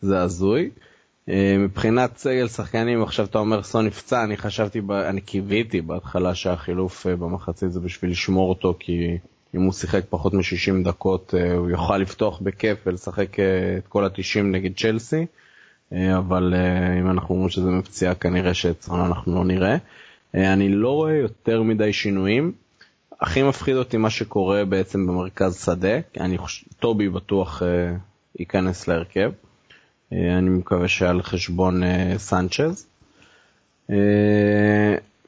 [0.00, 0.70] זה הזוי.
[1.30, 7.06] אה, מבחינת סגל שחקנים, עכשיו אתה אומר סון נפצע, אני חשבתי, אני קיוויתי בהתחלה שהחילוף
[7.06, 9.18] אה, במחצית זה בשביל לשמור אותו, כי
[9.54, 13.40] אם הוא שיחק פחות מ-60 דקות אה, הוא יוכל לפתוח בכיף ולשחק
[13.78, 15.26] את כל ה-90 נגד צ'לסי.
[16.18, 16.54] אבל
[17.00, 19.76] אם אנחנו אומרים שזה מפציעה כנראה שאצלנו אנחנו לא נראה.
[20.34, 22.52] אה, אני לא רואה יותר מדי שינויים.
[23.20, 27.62] הכי מפחיד אותי מה שקורה בעצם במרכז שדה, אני חושב, טובי בטוח
[28.38, 29.30] ייכנס להרכב.
[30.12, 31.82] אני מקווה שעל חשבון
[32.16, 32.86] סנצ'ז.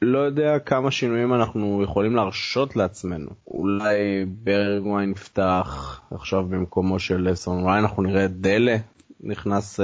[0.01, 3.29] לא יודע כמה שינויים אנחנו יכולים להרשות לעצמנו.
[3.47, 8.77] אולי ברגוויין יפתח עכשיו במקומו של לסון, אולי אנחנו נראה את דלה
[9.23, 9.79] נכנס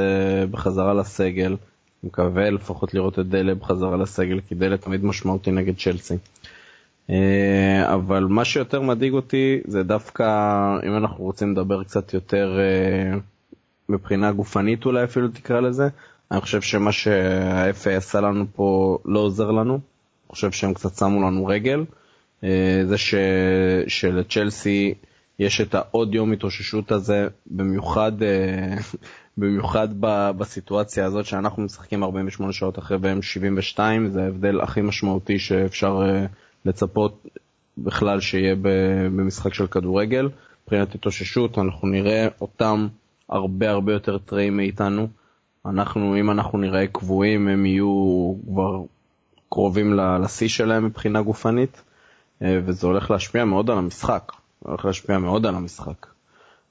[0.52, 1.56] בחזרה לסגל.
[2.04, 6.16] מקווה לפחות לראות את דלה בחזרה לסגל, כי דלה תמיד משמעותי נגד צ'לסי.
[7.86, 10.24] אבל מה שיותר מדאיג אותי זה דווקא,
[10.88, 12.60] אם אנחנו רוצים לדבר קצת יותר
[13.90, 15.88] מבחינה גופנית אולי אפילו תקרא לזה,
[16.32, 19.74] אני חושב שמה שה-FA עשה לנו פה לא עוזר לנו.
[19.74, 21.86] אני חושב שהם קצת שמו לנו רגל.
[22.42, 22.46] Uh,
[22.86, 23.16] זה ש...
[23.88, 24.94] שלצ'לסי
[25.40, 28.12] יש את העוד יום התאוששות הזה, במיוחד
[29.38, 35.40] במיוחד ב, בסיטואציה הזאת שאנחנו משחקים 48 שעות אחרי והם 72, זה ההבדל הכי משמעותי
[35.40, 36.28] שאפשר uh,
[36.66, 37.28] לצפות
[37.78, 38.56] בכלל שיהיה
[39.12, 40.30] במשחק של כדורגל.
[40.64, 42.88] מבחינת התאוששות אנחנו נראה אותם
[43.30, 45.08] הרבה הרבה יותר טריים מאיתנו.
[45.66, 48.82] אנחנו, אם אנחנו נראה קבועים, הם יהיו כבר
[49.50, 51.84] קרובים לשיא שלהם מבחינה גופנית,
[52.42, 54.32] אה, וזה הולך להשפיע מאוד על המשחק.
[54.62, 56.08] זה הולך להשפיע מאוד על המשחק.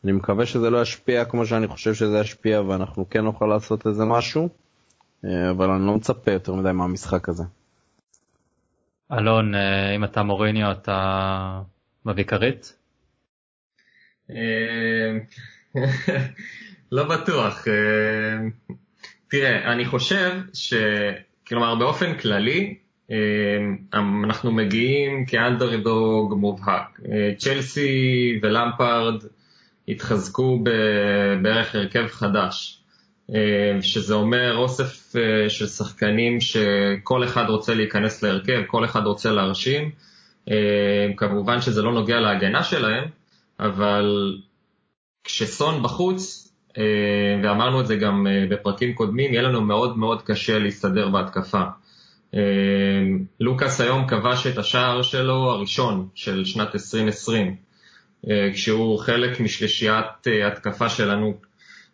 [0.04, 4.04] אני מקווה שזה לא ישפיע כמו שאני חושב שזה ישפיע ואנחנו כן נוכל לעשות איזה
[4.04, 4.48] משהו,
[5.24, 7.44] אה, אבל אני לא מצפה יותר מדי מהמשחק הזה.
[9.12, 11.60] אלון, אה, אם אתה מוריניו אתה
[12.04, 12.74] מביא כרית?
[15.76, 15.82] אה,
[16.92, 17.68] לא בטוח.
[17.68, 18.48] אה,
[19.28, 20.74] תראה, אני חושב ש...
[21.48, 22.74] כלומר, באופן כללי,
[24.24, 27.00] אנחנו מגיעים כאנדרדוג מובהק.
[27.38, 29.22] צ'לסי ולמפארד
[29.88, 30.64] התחזקו
[31.42, 32.78] בערך הרכב חדש.
[33.34, 39.32] אה, שזה אומר אוסף אה, של שחקנים שכל אחד רוצה להיכנס להרכב, כל אחד רוצה
[39.32, 39.90] להרשים.
[40.50, 43.04] אה, כמובן שזה לא נוגע להגנה שלהם,
[43.60, 44.36] אבל
[45.24, 46.52] כשסון בחוץ,
[47.42, 51.62] ואמרנו את זה גם בפרקים קודמים, יהיה לנו מאוד מאוד קשה להסתדר בהתקפה.
[53.40, 57.56] לוקאס היום כבש את השער שלו הראשון של שנת 2020,
[58.52, 60.06] כשהוא חלק משלישיית
[60.46, 61.34] התקפה שלנו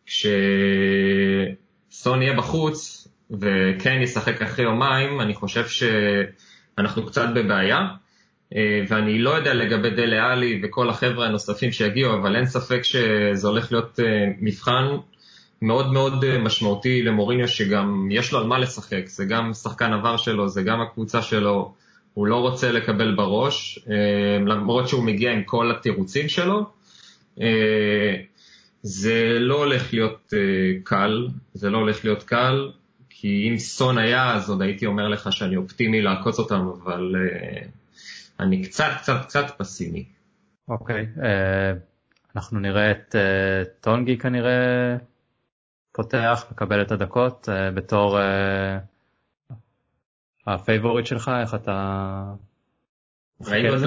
[0.07, 0.33] כשסון
[2.23, 7.79] יהיה בחוץ וכן ישחק אחרי יומיים, אני חושב שאנחנו קצת בבעיה.
[8.57, 13.49] אה, ואני לא יודע לגבי דלה עלי וכל החבר'ה הנוספים שיגיעו, אבל אין ספק שזה
[13.49, 14.85] הולך להיות אה, מבחן
[15.63, 20.17] מאוד מאוד אה, משמעותי למוריניו, שגם יש לו על מה לשחק, זה גם שחקן עבר
[20.17, 21.75] שלו, זה גם הקבוצה שלו,
[22.15, 23.79] הוא לא רוצה לקבל בראש,
[24.47, 26.67] למרות שהוא מגיע עם כל התירוצים שלו.
[28.83, 30.33] זה לא הולך להיות
[30.85, 32.71] קל, זה לא הולך להיות קל,
[33.11, 37.15] כי אם סון היה, אז עוד הייתי אומר לך שאני אופטימי לעקוץ אותם, אבל
[38.41, 40.05] אני קצת קצת קצת פסימי.
[40.69, 41.25] אוקיי, okay, אה,
[42.37, 44.97] אנחנו נראה את אה, טונגי כנראה
[45.93, 49.55] פותח, מקבל את הדקות אה, בתור אה,
[50.47, 52.25] ה favorite שלך, איך אתה...
[53.41, 53.87] ראינו,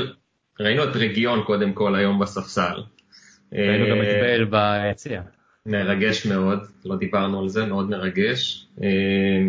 [0.60, 2.84] ראינו את רגילון קודם כל היום בספסל.
[3.54, 5.22] ראינו גם את בייל ביציע.
[5.68, 8.68] מרגש מאוד, לא דיברנו על זה, מאוד מרגש.
[8.84, 8.88] אה,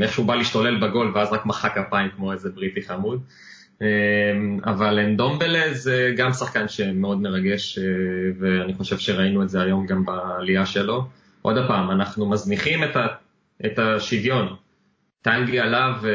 [0.02, 3.22] איך שהוא בא להשתולל בגול ואז רק מחא כפיים כמו איזה בריטי חמוד.
[3.82, 3.86] אה,
[4.64, 7.84] אבל אנדומבלה זה גם שחקן שמאוד מרגש, אה,
[8.38, 11.06] ואני חושב שראינו את זה היום גם בעלייה שלו.
[11.42, 13.06] עוד פעם, אנחנו מזניחים את, ה,
[13.66, 14.56] את השוויון.
[15.22, 16.08] טנגי עלה ו,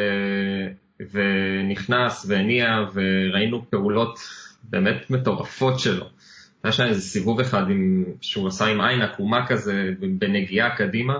[1.12, 4.20] ונכנס והניע, וראינו פעולות
[4.64, 6.06] באמת מטורפות שלו.
[6.64, 11.14] היה שם איזה סיבוב אחד עם, שהוא עשה עם עין עקומה כזה בנגיעה קדימה,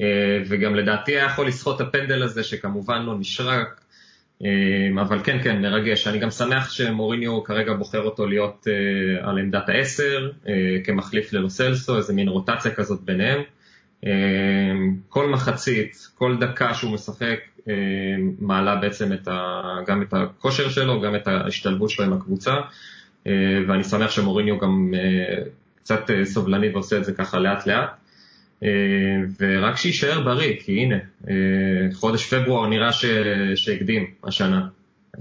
[0.00, 3.83] אה, וגם לדעתי היה יכול לסחוט את הפנדל הזה שכמובן לא נשרק, אה,
[5.00, 6.06] אבל כן, כן, מרגש.
[6.06, 10.30] אני גם שמח שמוריניו כרגע בוחר אותו להיות אה, על עמדת העשר,
[10.84, 13.42] כמחליף ללוסלסו, איזה מין רוטציה כזאת ביניהם.
[15.08, 17.38] כל מחצית, כל דקה שהוא משחק,
[18.38, 22.54] מעלה בעצם את ה, גם את הכושר שלו, גם את ההשתלבות שלו עם הקבוצה.
[23.26, 23.32] אה,
[23.68, 25.42] ואני שמח שמוריניו גם אה,
[25.76, 27.90] קצת אה, סובלני ועושה את זה ככה לאט לאט.
[29.40, 30.96] ורק שיישאר בריא, כי הנה,
[31.94, 33.04] חודש פברואר נראה ש...
[33.54, 34.66] שהקדים השנה.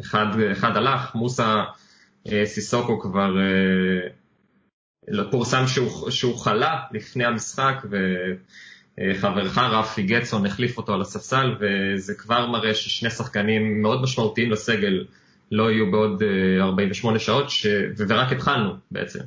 [0.02, 1.64] אחד, אחד הלך, מוסא
[2.46, 3.36] סיסוקו כבר
[5.32, 7.86] פורסם שהוא, שהוא חלה לפני המשחק,
[9.00, 15.06] וחברך רפי גטסון החליף אותו על הספסל, וזה כבר מראה ששני שחקנים מאוד משמעותיים לסגל
[15.52, 16.24] לא יהיו בעוד
[16.60, 17.68] 48 אה, שעות, ש...
[17.98, 19.20] ורק התחלנו בעצם.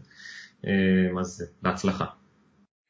[0.66, 0.72] אה,
[1.20, 2.04] אז בהצלחה.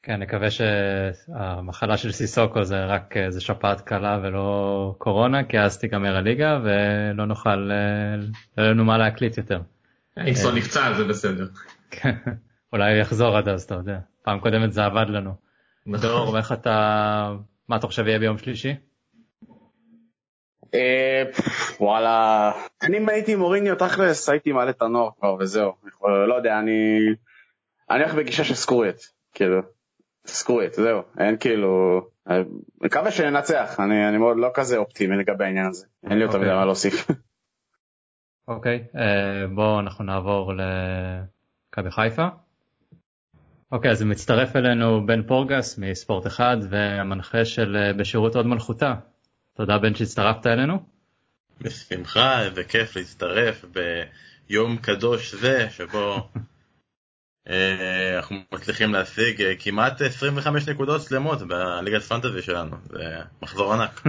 [0.06, 6.16] כן, נקווה שהמחלה של סיסוקו זה רק איזה שפעת קלה ולא קורונה, כי אז תיגמר
[6.16, 7.72] הליגה ולא נוכל, לא
[8.62, 9.60] יהיה לנו מה להקליט יותר.
[10.18, 11.46] אם סון נפצע זה בסדר.
[11.90, 12.14] כן,
[12.72, 13.98] אולי יחזור עד אז, אתה יודע.
[14.22, 15.34] פעם קודמת זה עבד לנו.
[15.86, 16.08] נכון.
[16.08, 17.32] דור, איך אתה,
[17.68, 18.74] מה אתה חושב יהיה ביום שלישי?
[20.74, 21.22] אה,
[21.80, 25.72] וואלה, אני אם הייתי מוריניו תכלס הייתי מעלה את הנוער כבר וזהו,
[26.28, 26.98] לא יודע, אני
[27.90, 28.96] אני הולך בגישה של סקורית,
[29.34, 29.75] כאילו,
[30.28, 32.44] סקורית, זהו, אין כאילו, אני
[32.80, 36.46] מקווה שננצח, אני, אני מאוד לא כזה אופטימי לגבי העניין הזה, אין לי יותר מדי
[36.46, 36.58] אוקיי.
[36.58, 37.06] מה להוסיף.
[38.48, 42.26] אוקיי, אה, בואו אנחנו נעבור למכבי חיפה.
[43.72, 48.94] אוקיי, אז מצטרף אלינו בן פורגס מספורט אחד והמנחה של אה, בשירות עוד מלכותה.
[49.54, 50.78] תודה בן שהצטרפת אלינו.
[51.60, 53.64] בשמחה, איזה כיף להצטרף
[54.48, 56.16] ביום קדוש זה, שבו
[58.16, 63.04] אנחנו מצליחים להשיג אה, כמעט 25 נקודות שלמות בליגת פנטזי שלנו, זה
[63.42, 64.02] מחזור ענק.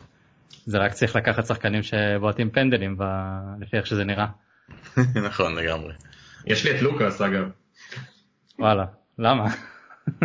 [0.66, 3.02] זה רק צריך לקחת שחקנים שבועטים פנדלים, ב...
[3.60, 4.26] לפי איך שזה נראה.
[5.28, 5.94] נכון לגמרי.
[6.46, 7.50] יש לי את לוקאס אגב.
[8.58, 8.84] וואלה,
[9.18, 9.46] למה?
[9.46, 10.24] Uh,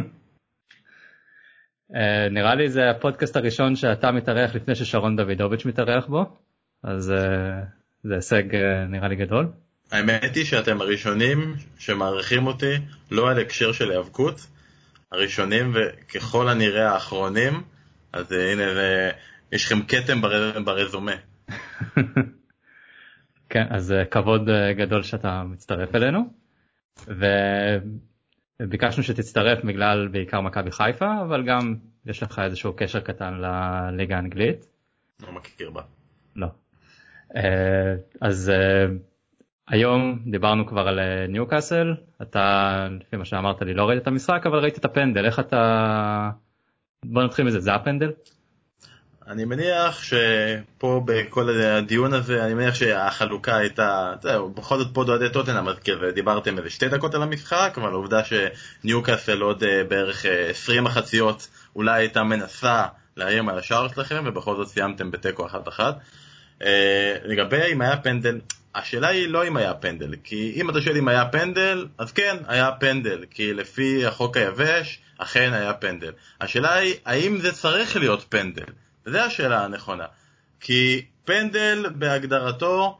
[2.36, 6.38] נראה לי זה הפודקאסט הראשון שאתה מתארח לפני ששרון דוידוביץ' מתארח בו,
[6.84, 7.66] אז uh,
[8.04, 8.56] זה הישג uh,
[8.90, 9.52] נראה לי גדול.
[9.92, 12.76] האמת היא שאתם הראשונים שמעריכים אותי
[13.12, 14.48] לא על הקשר של היאבקות,
[15.12, 17.64] הראשונים וככל הנראה האחרונים,
[18.14, 19.12] אז uh, הנה זה,
[19.52, 20.60] יש לכם כתם בר...
[20.60, 21.16] ברזומה.
[23.50, 26.20] כן, אז אה, כבוד אה, גדול שאתה מצטרף אלינו.
[28.60, 31.76] וביקשנו שתצטרף בגלל בעיקר מכבי חיפה, אבל גם
[32.06, 34.66] יש לך איזשהו קשר קטן לליגה האנגלית.
[35.20, 35.82] לא מכיר בה.
[36.36, 36.48] לא.
[37.36, 38.52] אה, אז
[39.68, 44.60] היום דיברנו כבר על ניוקאסל, אתה לפי מה שאמרת לי לא ראית את המשחק אבל
[44.60, 46.30] ראית את הפנדל, איך אתה...
[47.06, 48.12] בוא נתחיל מזה, זה הפנדל?
[49.28, 55.30] אני מניח שפה בכל הדיון הזה, אני מניח שהחלוקה הייתה, זהו, בכל זאת פה דועדי
[55.30, 60.26] טוטנאם, אז כאילו דיברתם איזה שתי דקות על המשחק, אבל העובדה שניוקאסל עוד אה, בערך
[60.50, 62.86] 20 אה, מחציות אולי הייתה מנסה
[63.18, 65.96] לאיים על השער שלכם, ובכל זאת סיימתם בתיקו אחת אחת.
[66.64, 68.40] אה, לגבי אם היה פנדל,
[68.76, 72.38] השאלה היא לא אם היה פנדל, כי אם אתה שואל אם היה פנדל, אז כן,
[72.48, 76.12] היה פנדל, כי לפי החוק היבש, אכן היה פנדל.
[76.42, 78.66] השאלה היא, האם זה צריך להיות פנדל?
[79.06, 80.06] זו השאלה הנכונה.
[80.60, 83.00] כי פנדל בהגדרתו,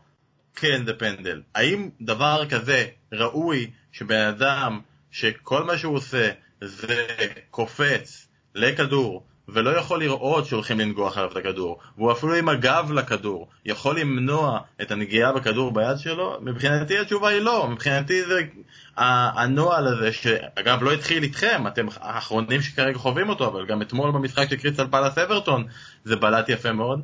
[0.56, 1.42] כן זה פנדל.
[1.56, 4.82] האם דבר כזה ראוי שבן אדם
[5.12, 6.32] שכל מה שהוא עושה
[6.62, 7.08] זה
[7.50, 13.48] קופץ לכדור ולא יכול לראות שהולכים לנגוח עליו את הכדור, והוא אפילו עם הגב לכדור
[13.66, 18.42] יכול למנוע את הנגיעה בכדור ביד שלו, מבחינתי התשובה היא לא, מבחינתי זה
[18.98, 24.50] הנוהל הזה, שאגב לא התחיל איתכם, אתם האחרונים שכרגע חווים אותו, אבל גם אתמול במשחק
[24.50, 25.66] של קריסטל פלאס אברטון
[26.04, 27.02] זה בלט יפה מאוד,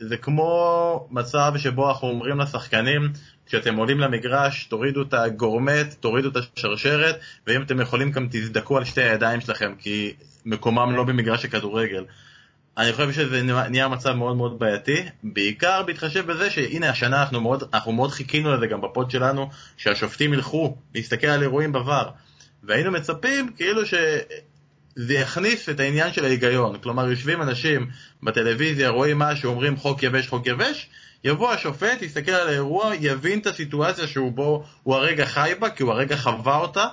[0.00, 3.12] זה כמו מצב שבו אנחנו אומרים לשחקנים,
[3.46, 8.84] כשאתם עולים למגרש, תורידו את הגורמט, תורידו את השרשרת, ואם אתם יכולים גם תזדקו על
[8.84, 12.04] שתי הידיים שלכם, כי מקומם לא במגרש הכדורגל.
[12.78, 17.64] אני חושב שזה נהיה מצב מאוד מאוד בעייתי, בעיקר בהתחשב בזה שהנה השנה אנחנו מאוד,
[17.74, 22.06] אנחנו מאוד חיכינו לזה גם בפוד שלנו, שהשופטים ילכו להסתכל על אירועים בVAR,
[22.62, 23.82] והיינו מצפים כאילו
[24.98, 27.90] שזה יכניס את העניין של ההיגיון, כלומר יושבים אנשים
[28.22, 30.88] בטלוויזיה, רואים משהו, אומרים חוק יבש, חוק יבש,
[31.24, 35.82] יבוא השופט, יסתכל על האירוע, יבין את הסיטואציה שהוא בו, הוא הרגע חי בה, כי
[35.82, 36.86] הוא הרגע חווה אותה,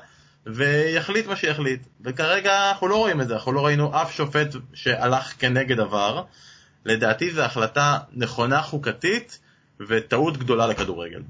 [0.46, 1.82] ויחליט מה שיחליט.
[2.02, 6.24] וכרגע אנחנו לא רואים את זה, אנחנו לא ראינו אף שופט שהלך כנגד ה VAR.
[6.86, 9.40] לדעתי זו החלטה נכונה חוקתית
[9.88, 11.22] וטעות גדולה לכדורגל.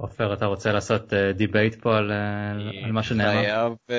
[0.00, 3.42] עופר, אתה רוצה לעשות debate אה, פה על, אה, על מה שנאמר?
[3.42, 3.92] חייב, אה,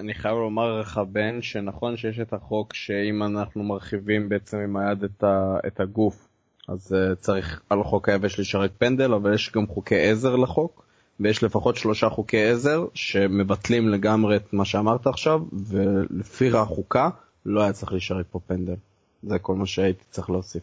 [0.00, 5.04] אני חייב לומר לך בן שנכון שיש את החוק שאם אנחנו מרחיבים בעצם עם היד
[5.04, 6.28] את, ה, את הגוף
[6.68, 10.86] אז צריך על חוק היבש לשרת פנדל אבל יש גם חוקי עזר לחוק
[11.20, 17.08] ויש לפחות שלושה חוקי עזר שמבטלים לגמרי את מה שאמרת עכשיו, ולפי החוקה
[17.46, 18.76] לא היה צריך להישאר פה פנדל.
[19.22, 20.62] זה כל מה שהייתי צריך להוסיף.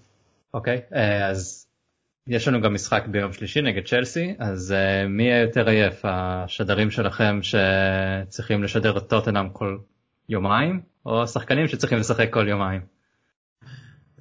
[0.53, 1.67] אוקיי, okay, אה, אז
[2.27, 6.91] יש לנו גם משחק ביום שלישי נגד צ'לסי, אז אה, מי יהיה יותר עייף, השדרים
[6.91, 9.77] שלכם שצריכים לשדר את טוטנאם כל
[10.29, 12.81] יומיים, או השחקנים שצריכים לשחק כל יומיים?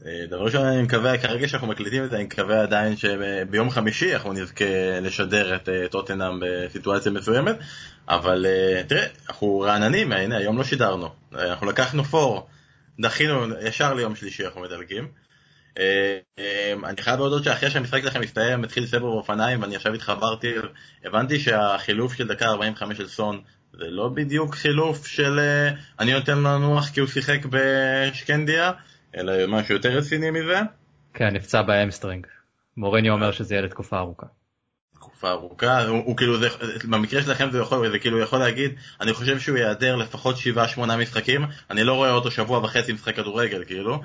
[0.06, 4.14] אה, דבר ראשון אני מקווה, כרגע שאנחנו מקליטים את זה, אני מקווה עדיין שביום חמישי
[4.14, 7.56] אנחנו נזכה לשדר את אה, טוטנאם בסיטואציה מסוימת,
[8.08, 12.48] אבל אה, תראה, אנחנו רעננים, הנה היום לא שידרנו, אנחנו לקחנו פור,
[13.00, 15.21] דחינו ישר ליום שלישי אנחנו מדלגים.
[16.84, 20.54] אני חייב להודות שאחרי שהמשחק שלכם הסתיים, התחיל סבב אופניים ואני עכשיו התחברתי,
[21.04, 23.40] הבנתי שהחילוף של דקה 45 של סון
[23.72, 25.40] זה לא בדיוק חילוף של
[26.00, 28.72] אני נותן לו לנוח כי הוא שיחק בשקנדיה,
[29.16, 30.60] אלא משהו יותר רציני מזה.
[31.14, 32.26] כן, נפצע ב hamstring.
[32.76, 34.26] מוריניו אומר שזה יהיה לתקופה ארוכה.
[34.94, 36.48] תקופה ארוכה, הוא, הוא כאילו, זה,
[36.84, 40.36] במקרה שלכם זה יכול, זה כאילו יכול להגיד, אני חושב שהוא ייעדר לפחות
[40.76, 44.00] 7-8 משחקים, אני לא רואה אותו שבוע וחצי משחק כדורגל, כאילו.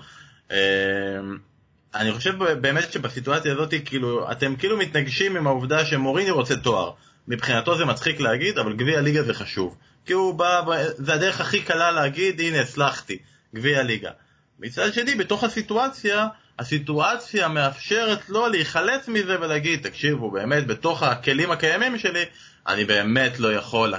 [1.98, 6.92] אני חושב באמת שבסיטואציה הזאת, כאילו, אתם כאילו מתנגשים עם העובדה שמוריניו רוצה תואר.
[7.28, 9.78] מבחינתו זה מצחיק להגיד, אבל גביע ליגה זה חשוב.
[10.06, 10.62] כי הוא בא,
[10.98, 13.18] זה הדרך הכי קלה להגיד, הנה, הצלחתי,
[13.56, 14.12] גביע ליגה.
[14.60, 16.28] מצד שני, בתוך הסיטואציה,
[16.60, 22.24] הסיטואציה מאפשרת לו להיחלץ מזה ולהגיד, תקשיבו, באמת, בתוך הכלים הקיימים שלי,
[22.68, 23.94] אני באמת לא יכול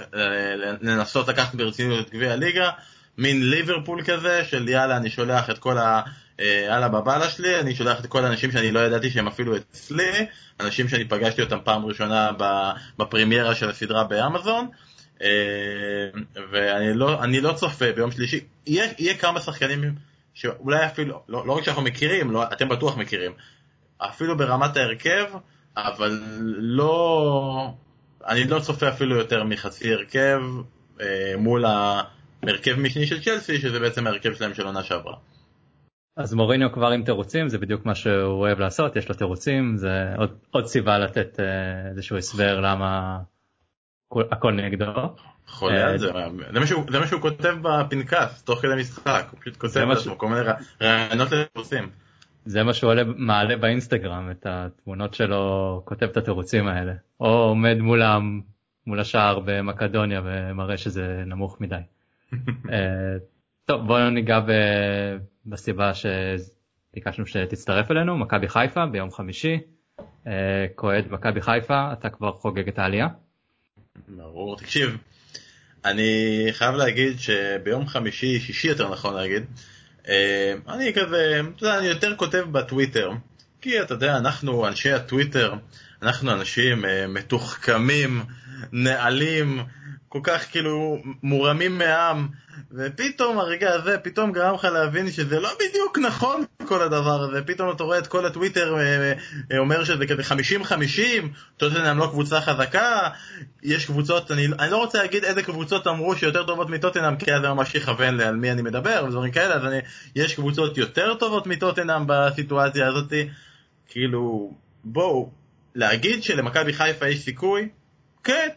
[0.81, 2.71] לנסות לקחת ברצינות את גביע הליגה,
[3.19, 6.03] מין ליברפול כזה, של יאללה, אני שולח את כל ה...
[6.39, 10.27] יאללה בבאללה שלי, אני שולח את כל האנשים שאני לא ידעתי שהם אפילו אצלי,
[10.61, 12.31] אנשים שאני פגשתי אותם פעם ראשונה
[12.99, 14.69] בפרימיירה של הסדרה באמזון,
[16.53, 19.95] ואני לא, לא צופה ביום שלישי, יהיה, יהיה כמה שחקנים
[20.35, 23.33] שאולי אפילו, לא, לא רק שאנחנו מכירים, לא, אתם בטוח מכירים,
[23.99, 25.25] אפילו ברמת ההרכב,
[25.77, 26.23] אבל
[26.57, 27.73] לא,
[28.29, 30.43] אני לא צופה אפילו יותר מחצי הרכב
[31.01, 35.17] אה, מול ההרכב משני של צ'לסי, שזה בעצם ההרכב שלהם של עונה שעברה.
[36.19, 40.15] אז מוריניו כבר עם תירוצים, זה בדיוק מה שהוא אוהב לעשות, יש לו תירוצים, זה
[40.17, 43.19] עוד, עוד סיבה לתת אה, איזשהו הסבר למה
[44.13, 44.93] הכל נגדו.
[45.47, 46.11] חולה על אה, זה,
[46.91, 50.41] זה מה שהוא כותב בפנקס, תוך כדי משחק, הוא פשוט כותב לעצמו כל מיני
[50.83, 51.89] רעיונות לטיפוסים.
[52.45, 56.93] זה מה שהוא מעלה באינסטגרם, את התמונות שלו, כותב את התירוצים האלה.
[57.21, 58.19] או עומד מול, ה,
[58.87, 61.77] מול השער במקדוניה ומראה שזה נמוך מדי.
[62.73, 63.17] אה,
[63.65, 65.17] טוב, בואו ניגע ב-
[65.51, 69.59] בסיבה שביקשנו שתצטרף אלינו, מכבי חיפה ביום חמישי.
[70.27, 73.09] אה, כועד מכבי חיפה, אתה כבר חוגג את העלייה?
[74.09, 74.97] ברור, תקשיב,
[75.85, 79.45] אני חייב להגיד שביום חמישי, שישי יותר נכון להגיד,
[80.09, 83.11] אה, אני כזה, אתה יודע, אני יותר כותב בטוויטר,
[83.61, 85.55] כי אתה יודע, אנחנו אנשי הטוויטר,
[86.03, 88.23] אנחנו אנשים אה, מתוחכמים,
[88.73, 89.63] נעלים,
[90.09, 92.29] כל כך כאילו מורמים מעם,
[92.73, 97.71] ופתאום הרגע הזה פתאום גרם לך להבין שזה לא בדיוק נכון כל הדבר הזה, פתאום
[97.71, 99.13] אתה רואה את כל הטוויטר אה,
[99.53, 100.73] אה, אומר שזה כזה 50-50,
[101.57, 103.09] טוטנאם לא קבוצה חזקה,
[103.63, 107.43] יש קבוצות, אני, אני לא רוצה להגיד איזה קבוצות אמרו שיותר טובות מטוטנאם, כי אז
[107.43, 109.79] זה ממש יכוון לי על מי אני מדבר ודברים כאלה, אז אני,
[110.17, 113.13] יש קבוצות יותר טובות מטוטנאם בסיטואציה הזאת,
[113.89, 114.55] כאילו,
[114.85, 115.31] בואו,
[115.75, 117.69] להגיד שלמכבי חיפה יש סיכוי?
[118.25, 118.49] כן,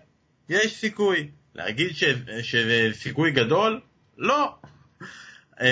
[0.50, 1.28] יש סיכוי.
[1.56, 2.04] להגיד ש-
[2.42, 3.80] שזה סיכוי גדול?
[4.18, 4.56] לא.
[5.62, 5.66] אמ,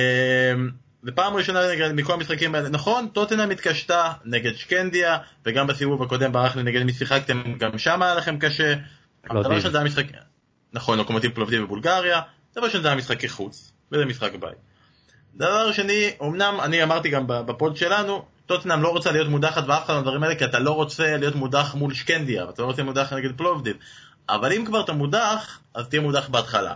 [1.04, 1.60] זה פעם ראשונה
[1.94, 6.94] מכל המשחקים האלה, נכון, טוטנאם התקשתה נגד שקנדיה, וגם בסיבוב הקודם ברח לי נגד מי
[6.94, 8.74] שיחקתם, גם שם היה לכם קשה.
[9.30, 10.06] אבל דבר ראשון זה היה משחק,
[10.74, 12.22] נכון, לוקומטיב פלובדיב בבולגריה,
[12.56, 14.58] דבר ראשון זה היה משחקי חוץ, וזה משחק בית.
[15.36, 19.94] דבר שני, אמנם אני אמרתי גם בפוד שלנו, טוטנאם לא רוצה להיות מודחת ואף אחד
[19.94, 23.14] מהדברים האלה, כי אתה לא רוצה להיות מודח מול שקנדיה, ואתה לא רוצה להיות מודח
[23.14, 23.76] נגד פלובדיב.
[24.30, 26.74] אבל אם כבר אתה מודח, אז תהיה מודח בהתחלה.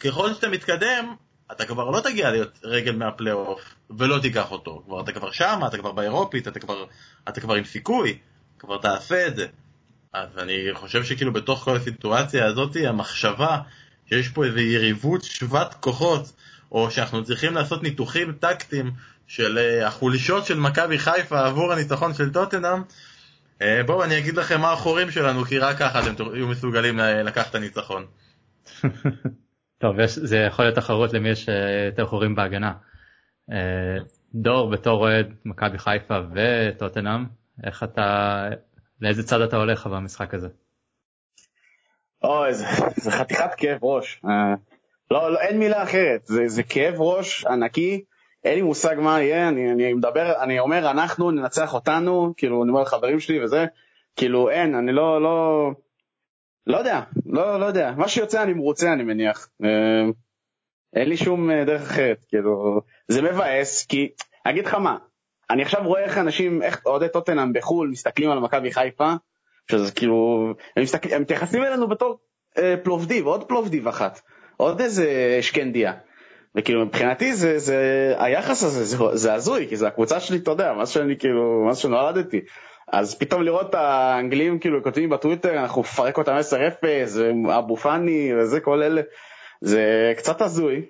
[0.00, 1.14] ככל שאתה מתקדם,
[1.52, 3.60] אתה כבר לא תגיע להיות רגל מהפלייאוף,
[3.98, 4.82] ולא תיקח אותו.
[4.86, 6.84] כבר אתה כבר שם, אתה כבר באירופית, אתה כבר,
[7.28, 8.18] אתה כבר עם סיכוי,
[8.58, 9.46] כבר תעשה את זה.
[10.12, 13.58] אז אני חושב שכאילו בתוך כל הסיטואציה הזאת, המחשבה
[14.08, 16.32] שיש פה איזו יריבות שוות כוחות,
[16.72, 18.90] או שאנחנו צריכים לעשות ניתוחים טקטיים
[19.26, 22.82] של אה, החולשות של מכבי חיפה עבור הניצחון של טוטנאם,
[23.86, 27.50] בואו אני אגיד לכם מה החורים שלנו, כי רק ככה אתם תהיו מסוגלים ל- לקחת
[27.50, 28.06] את הניצחון.
[29.82, 32.72] טוב, יש, זה יכול להיות תחרות למי יש אה, יותר חורים בהגנה.
[33.52, 34.04] אה,
[34.34, 37.24] דור, בתור אוהד מכבי חיפה וטוטנאם,
[37.66, 38.42] איך אתה,
[39.00, 40.48] לאיזה צד אתה הולך במשחק הזה?
[42.22, 42.66] אוי, זה,
[43.04, 44.20] זה חתיכת כאב ראש.
[44.24, 44.54] אה,
[45.10, 46.20] לא, לא, אין מילה אחרת.
[46.24, 48.04] זה, זה כאב ראש ענקי.
[48.46, 52.70] אין לי מושג מה יהיה, אני, אני מדבר, אני אומר אנחנו ננצח אותנו, כאילו אני
[52.70, 53.66] אומר לחברים שלי וזה,
[54.16, 55.70] כאילו אין, אני לא, לא,
[56.66, 60.10] לא יודע, לא, לא יודע, מה שיוצא אני מרוצה אני מניח, אה,
[60.96, 64.08] אין לי שום אה, דרך אחרת, כאילו, זה מבאס, כי,
[64.44, 64.96] אגיד לך מה,
[65.50, 69.12] אני עכשיו רואה איך אנשים, איך אוהדי טוטנאם בחו"ל מסתכלים על מכבי חיפה,
[69.70, 70.84] שזה כאילו, הם
[71.20, 72.18] מתייחסים אלינו בתור
[72.58, 74.20] אה, פלובדיב, עוד פלובדיב אחת,
[74.56, 75.92] עוד איזה שקנדיה.
[76.54, 80.72] וכאילו מבחינתי זה, זה היחס הזה זה, זה הזוי כי זה הקבוצה שלי אתה יודע
[80.72, 82.40] מאז שאני כאילו מאז שנולדתי
[82.92, 86.36] אז פתאום לראות את האנגלים כאילו כותבים בטוויטר אנחנו נפרק אותם
[86.82, 89.02] 10-0 אבו פאני וזה כל אלה
[89.60, 90.82] זה קצת הזוי.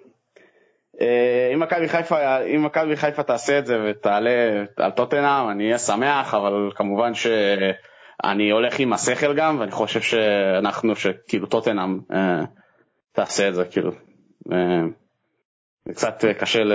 [1.00, 5.78] אה, אם מכבי חיפה אם מכבי חיפה תעשה את זה ותעלה על טוטנאם אני אהיה
[5.78, 12.44] שמח אבל כמובן שאני הולך עם השכל גם ואני חושב שאנחנו שכאילו טוטנאם אה,
[13.12, 13.92] תעשה את זה כאילו.
[15.88, 16.72] אה, זה קצת קשה, ל...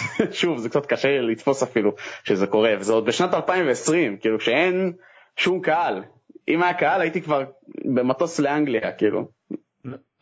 [0.40, 1.94] שוב, זה קצת קשה לתפוס אפילו
[2.24, 4.92] שזה קורה, וזה עוד בשנת 2020, כאילו שאין
[5.36, 6.02] שום קהל.
[6.48, 7.44] אם היה קהל הייתי כבר
[7.84, 9.28] במטוס לאנגליה, כאילו.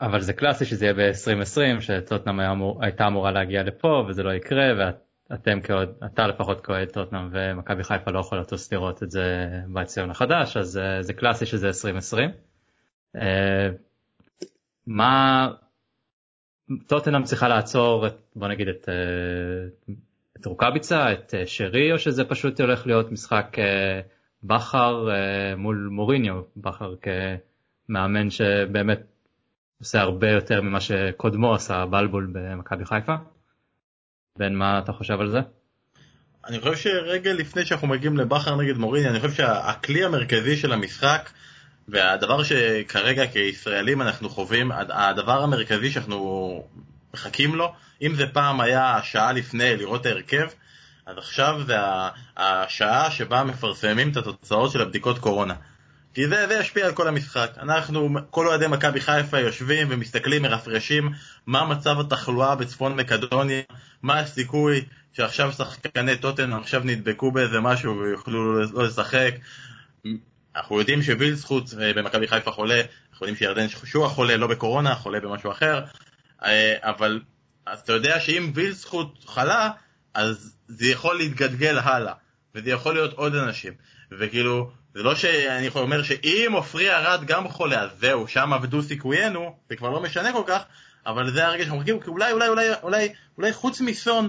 [0.01, 4.67] אבל זה קלאסי שזה יהיה ב-2020, שטוטנאם אמור, הייתה אמורה להגיע לפה וזה לא יקרה,
[5.31, 10.11] ואתם כאוהד, אתה לפחות כאוהד טוטנאם ומכבי חיפה לא יכול לטוס לראות את זה באציון
[10.11, 12.31] החדש, אז אה, זה קלאסי שזה 2020.
[13.17, 13.69] אה,
[14.87, 15.49] מה
[16.87, 19.95] טוטנאם צריכה לעצור את בוא נגיד את, אה,
[20.41, 24.01] את רוקאביצה את אה, שרי או שזה פשוט הולך להיות משחק אה,
[24.43, 25.09] בכר
[25.57, 26.95] מול מוריניו בכר
[27.89, 29.01] כמאמן שבאמת
[29.81, 33.15] עושה הרבה יותר ממה שקודמו עשה בלבול במכבי חיפה.
[34.39, 35.39] בן מה אתה חושב על זה?
[36.47, 41.31] אני חושב שרגע לפני שאנחנו מגיעים לבכר נגד מוריניו אני חושב שהכלי המרכזי של המשחק
[41.91, 46.65] והדבר שכרגע כישראלים אנחנו חווים, הדבר המרכזי שאנחנו
[47.15, 47.73] מחכים לו,
[48.03, 50.47] אם זה פעם היה השעה לפני לראות ההרכב,
[51.07, 51.77] אז עכשיו זה
[52.37, 55.55] השעה שבה מפרסמים את התוצאות של הבדיקות קורונה.
[56.15, 57.51] כי זה, זה ישפיע על כל המשחק.
[57.59, 61.11] אנחנו, כל אוהדי מכבי חיפה יושבים ומסתכלים, מרפרשים
[61.47, 63.63] מה מצב התחלואה בצפון מקדוניה,
[64.03, 69.35] מה הסיכוי שעכשיו שחקני טוטן עכשיו נדבקו באיזה משהו ויוכלו לא לשחק,
[70.57, 72.81] אנחנו יודעים שווילסחוט אה, במכבי חיפה חולה,
[73.13, 75.85] אנחנו יודעים שירדן שועה חולה, לא בקורונה, חולה במשהו אחר,
[76.45, 77.21] אה, אבל
[77.67, 79.71] אז אתה יודע שאם וילסחוט חלה,
[80.15, 82.13] אז זה יכול להתגלגל הלאה,
[82.55, 83.73] וזה יכול להיות עוד אנשים,
[84.19, 89.57] וכאילו, זה לא שאני אומר שאם עופרי ארד גם חולה, אז זהו, שם עבדו סיכויינו,
[89.69, 90.63] זה כבר לא משנה כל כך,
[91.07, 94.29] אבל זה הרגע שאנחנו מחכים, כי אולי, אולי, אולי, אולי, אולי חוץ מסון,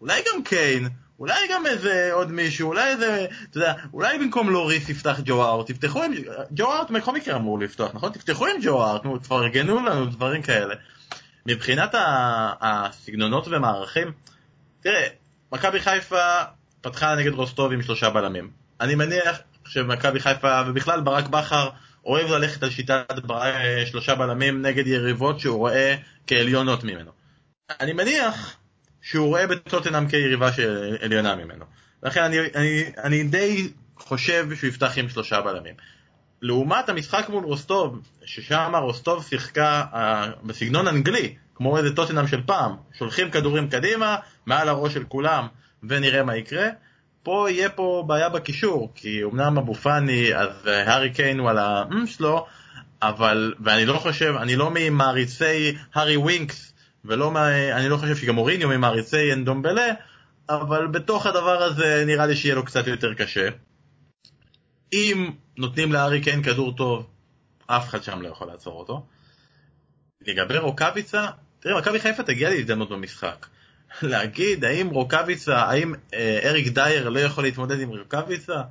[0.00, 0.88] אולי גם קיין,
[1.18, 5.70] אולי גם איזה עוד מישהו, אולי איזה, אתה יודע, אולי במקום לוריס יפתח ג'ו ארט,
[5.70, 6.12] תפתחו עם,
[6.50, 8.12] ג'ו ארט בכל מקרה אמור לפתוח, נכון?
[8.12, 10.74] תפתחו עם ג'ו ארט, נו, תפרגנו לנו דברים כאלה.
[11.46, 11.94] מבחינת
[12.60, 14.12] הסגנונות ומערכים,
[14.80, 15.06] תראה,
[15.52, 16.42] מכבי חיפה
[16.80, 18.50] פתחה נגד רוסטוב עם שלושה בלמים.
[18.80, 21.68] אני מניח שמכבי חיפה, ובכלל ברק בכר,
[22.04, 23.14] אוהב ללכת על שיטת
[23.86, 25.96] שלושה בלמים נגד יריבות שהוא רואה
[26.26, 27.10] כעליונות ממנו.
[27.80, 28.56] אני מניח
[29.02, 30.50] שהוא רואה בטוטנאם כיריבה
[31.00, 31.64] עליונה ממנו.
[32.02, 35.74] לכן אני, אני, אני די חושב שהוא יפתח עם שלושה בלמים.
[36.42, 39.96] לעומת המשחק מול רוסטוב, ששם רוסטוב שיחקה uh,
[40.46, 45.46] בסגנון אנגלי, כמו איזה טוטנאם של פעם, שולחים כדורים קדימה, מעל הראש של כולם,
[45.82, 46.68] ונראה מה יקרה.
[47.22, 51.58] פה יהיה פה בעיה בקישור, כי אמנם אבו פאני, אז אה, הארי קיין הוא על
[51.58, 52.46] האם שלו,
[53.02, 56.72] אבל, ואני לא חושב, אני לא ממעריצי הארי ווינקס,
[57.04, 59.92] ולא, מה, אני לא חושב שגם מוריניו ממעריצי אנדומבלה,
[60.48, 63.48] אבל בתוך הדבר הזה נראה לי שיהיה לו קצת יותר קשה.
[64.92, 67.06] אם נותנים להארי קיין כדור טוב,
[67.66, 69.06] אף אחד שם לא יכול לעצור אותו.
[70.26, 71.26] לגבי רוקאביצה,
[71.60, 73.46] תראה, מכבי חיפה תגיע להזדמנות במשחק.
[74.02, 78.62] להגיד האם רוקאביצה, האם אה, אריק דייר לא יכול להתמודד עם רוקאביצה?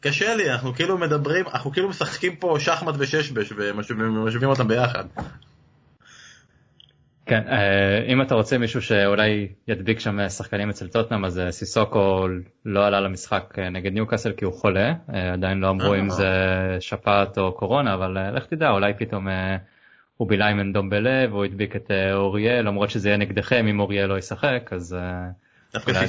[0.00, 5.04] קשה לי, אנחנו כאילו מדברים, אנחנו כאילו משחקים פה שחמט וששבש ומשווים אותם ביחד.
[7.26, 12.26] כן, אה, אם אתה רוצה מישהו שאולי ידביק שם שחקנים אצל טוטנאם אז אה, סיסוקו
[12.64, 14.94] לא עלה למשחק אה, נגד ניוקאסל כי הוא חולה,
[15.32, 16.28] עדיין לא אמרו אם זה
[16.80, 19.28] שפעת או קורונה אבל לך תדע אולי פתאום
[20.16, 24.18] הוא בילה עם אנדומבלה והוא הדביק את אוריאל למרות שזה יהיה נגדכם אם אוריאל לא
[24.18, 24.96] ישחק אז
[25.72, 26.06] דווקא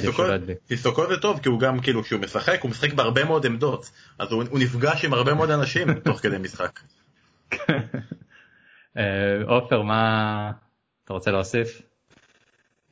[0.68, 3.90] סיסוקו זה טוב כי הוא גם כאילו כשהוא משחק הוא משחק בהרבה מאוד עמדות.
[4.18, 6.80] אז הוא, הוא נפגש עם הרבה מאוד אנשים תוך כדי משחק.
[9.46, 10.52] עופר מה
[11.08, 11.82] אתה רוצה להוסיף?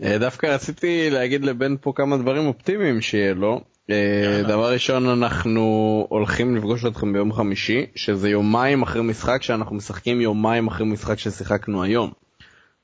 [0.02, 3.60] אה, דווקא רציתי להגיד לבן פה כמה דברים אופטימיים שיהיה לו.
[3.90, 5.62] אה, דבר ראשון אנחנו
[6.10, 11.82] הולכים לפגוש אתכם ביום חמישי שזה יומיים אחרי משחק שאנחנו משחקים יומיים אחרי משחק ששיחקנו
[11.82, 12.10] היום.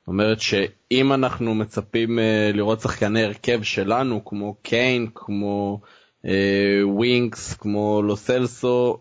[0.00, 5.80] זאת אומרת שאם אנחנו מצפים אה, לראות שחקני הרכב שלנו כמו קיין כמו
[6.84, 8.98] ווינקס כמו לוסלסו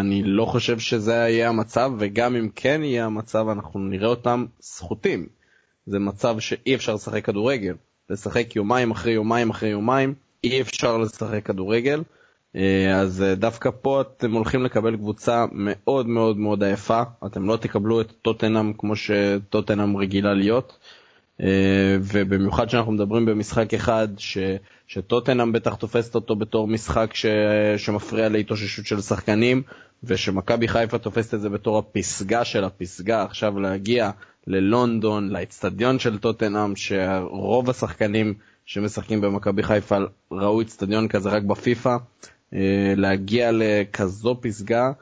[0.00, 5.39] אני לא חושב שזה יהיה המצב וגם אם כן יהיה המצב אנחנו נראה אותם סחוטים.
[5.86, 7.74] זה מצב שאי אפשר לשחק כדורגל.
[8.10, 10.14] לשחק יומיים אחרי יומיים אחרי יומיים,
[10.44, 12.02] אי אפשר לשחק כדורגל.
[12.56, 17.56] אה, אז אה, דווקא פה אתם הולכים לקבל קבוצה מאוד מאוד מאוד עייפה, אתם לא
[17.56, 20.78] תקבלו את טוטנאם כמו שטוטנאם רגילה להיות.
[21.42, 24.38] אה, ובמיוחד שאנחנו מדברים במשחק אחד ש,
[24.86, 27.26] שטוטנאם בטח תופסת אותו בתור משחק ש,
[27.76, 29.62] שמפריע להתאוששות של שחקנים
[30.04, 34.10] ושמכבי חיפה תופסת את זה בתור הפסגה של הפסגה עכשיו להגיע
[34.46, 38.34] ללונדון, לאצטדיון של טוטנאם, שרוב השחקנים
[38.66, 39.96] שמשחקים במכבי חיפה
[40.32, 41.96] ראו אצטדיון כזה רק בפיפא,
[42.54, 44.92] אה, להגיע לכזו פסגה,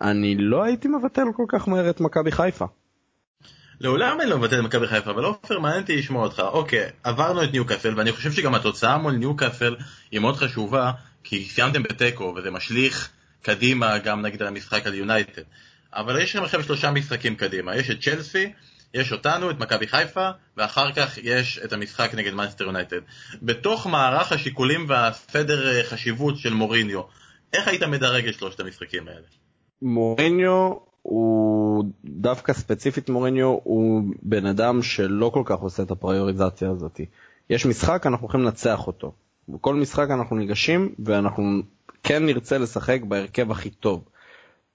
[0.00, 2.64] אני לא הייתי מבטל כל כך מהר את מכבי חיפה.
[3.80, 6.38] לעולם אני לא מבטל את מכבי חיפה, אבל עופר מעניין אותי לשמוע אותך.
[6.38, 9.76] אוקיי, עברנו את ניוקאסל, ואני חושב שגם התוצאה מול ניוקאסל
[10.10, 10.90] היא מאוד חשובה,
[11.24, 13.08] כי סיימתם בתיקו, וזה משליך
[13.42, 15.42] קדימה גם נגיד על המשחק על יונייטד.
[15.92, 18.52] אבל יש לכם עכשיו שלושה משחקים קדימה, יש את צ'לסי,
[18.96, 23.00] יש אותנו, את מכבי חיפה, ואחר כך יש את המשחק נגד מנסטר יונייטד.
[23.42, 27.00] בתוך מערך השיקולים והסדר אה, חשיבות של מוריניו,
[27.52, 29.26] איך היית מדרג את שלושת המשחקים האלה?
[29.82, 30.72] מוריניו
[31.02, 37.00] הוא דווקא ספציפית מוריניו הוא בן אדם שלא כל כך עושה את הפריוריזציה הזאת.
[37.50, 39.12] יש משחק אנחנו הולכים לנצח אותו.
[39.48, 41.62] בכל משחק אנחנו ניגשים ואנחנו
[42.02, 44.04] כן נרצה לשחק בהרכב הכי טוב.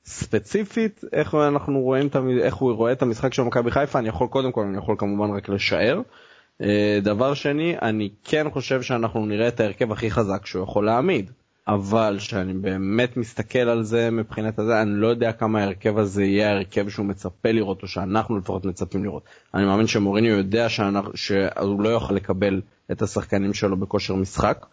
[0.05, 2.09] ספציפית איך אנחנו רואים
[2.41, 5.35] איך הוא רואה את המשחק של מכבי חיפה אני יכול קודם כל אני יכול כמובן
[5.35, 6.01] רק לשער.
[6.61, 11.31] אה, דבר שני אני כן חושב שאנחנו נראה את ההרכב הכי חזק שהוא יכול להעמיד.
[11.67, 16.49] אבל שאני באמת מסתכל על זה מבחינת הזה אני לא יודע כמה ההרכב הזה יהיה
[16.49, 19.23] ההרכב שהוא מצפה לראות או שאנחנו לפחות מצפים לראות.
[19.53, 24.65] אני מאמין שמוריניו יודע שאנחנו, שהוא לא יוכל לקבל את השחקנים שלו בכושר משחק.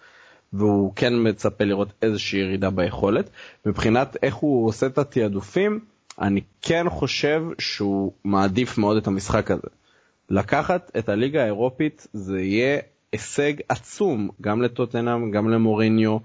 [0.53, 3.31] והוא כן מצפה לראות איזושהי ירידה ביכולת.
[3.67, 5.81] מבחינת איך הוא עושה את התעדופים,
[6.21, 9.69] אני כן חושב שהוא מעדיף מאוד את המשחק הזה.
[10.31, 12.81] לקחת את הליגה האירופית זה יהיה
[13.13, 16.19] הישג עצום גם לטוטנאם גם למוריניו.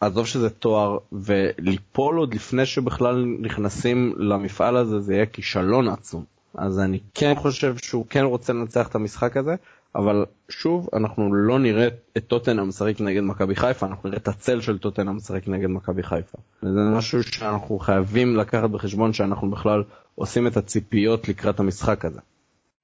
[0.00, 6.24] עזוב שזה תואר וליפול עוד לפני שבכלל נכנסים למפעל הזה זה יהיה כישלון עצום.
[6.54, 9.54] אז אני כן חושב שהוא כן רוצה לנצח את המשחק הזה,
[9.94, 14.60] אבל שוב אנחנו לא נראה את טוטנאם משחק נגד מכבי חיפה אנחנו נראה את הצל
[14.60, 16.38] של טוטנאם משחק נגד מכבי חיפה.
[16.62, 19.82] זה משהו שאנחנו חייבים לקחת בחשבון שאנחנו בכלל
[20.14, 22.20] עושים את הציפיות לקראת המשחק הזה.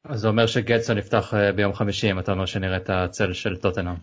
[0.05, 3.57] אז זה אומר שגטסון יפתח אה, ביום חמישי אם אתה אומר שנראה את הצל של
[3.57, 3.95] טוטנאם.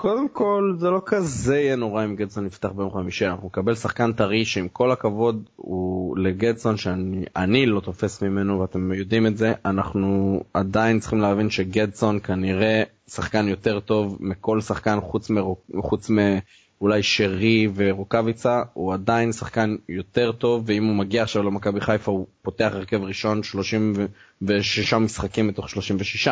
[0.00, 4.12] קודם כל זה לא כזה יהיה נורא אם גדסון יפתח ביום חמישי אנחנו נקבל שחקן
[4.12, 10.40] טרי שעם כל הכבוד הוא לגדסון שאני לא תופס ממנו ואתם יודעים את זה אנחנו
[10.54, 17.68] עדיין צריכים להבין שגדסון כנראה שחקן יותר טוב מכל שחקן חוץ, מרוק, חוץ מאולי שרי
[17.74, 23.02] ורוקאביצה הוא עדיין שחקן יותר טוב ואם הוא מגיע עכשיו למכבי חיפה הוא פותח הרכב
[23.02, 26.28] ראשון 36 משחקים מתוך 36.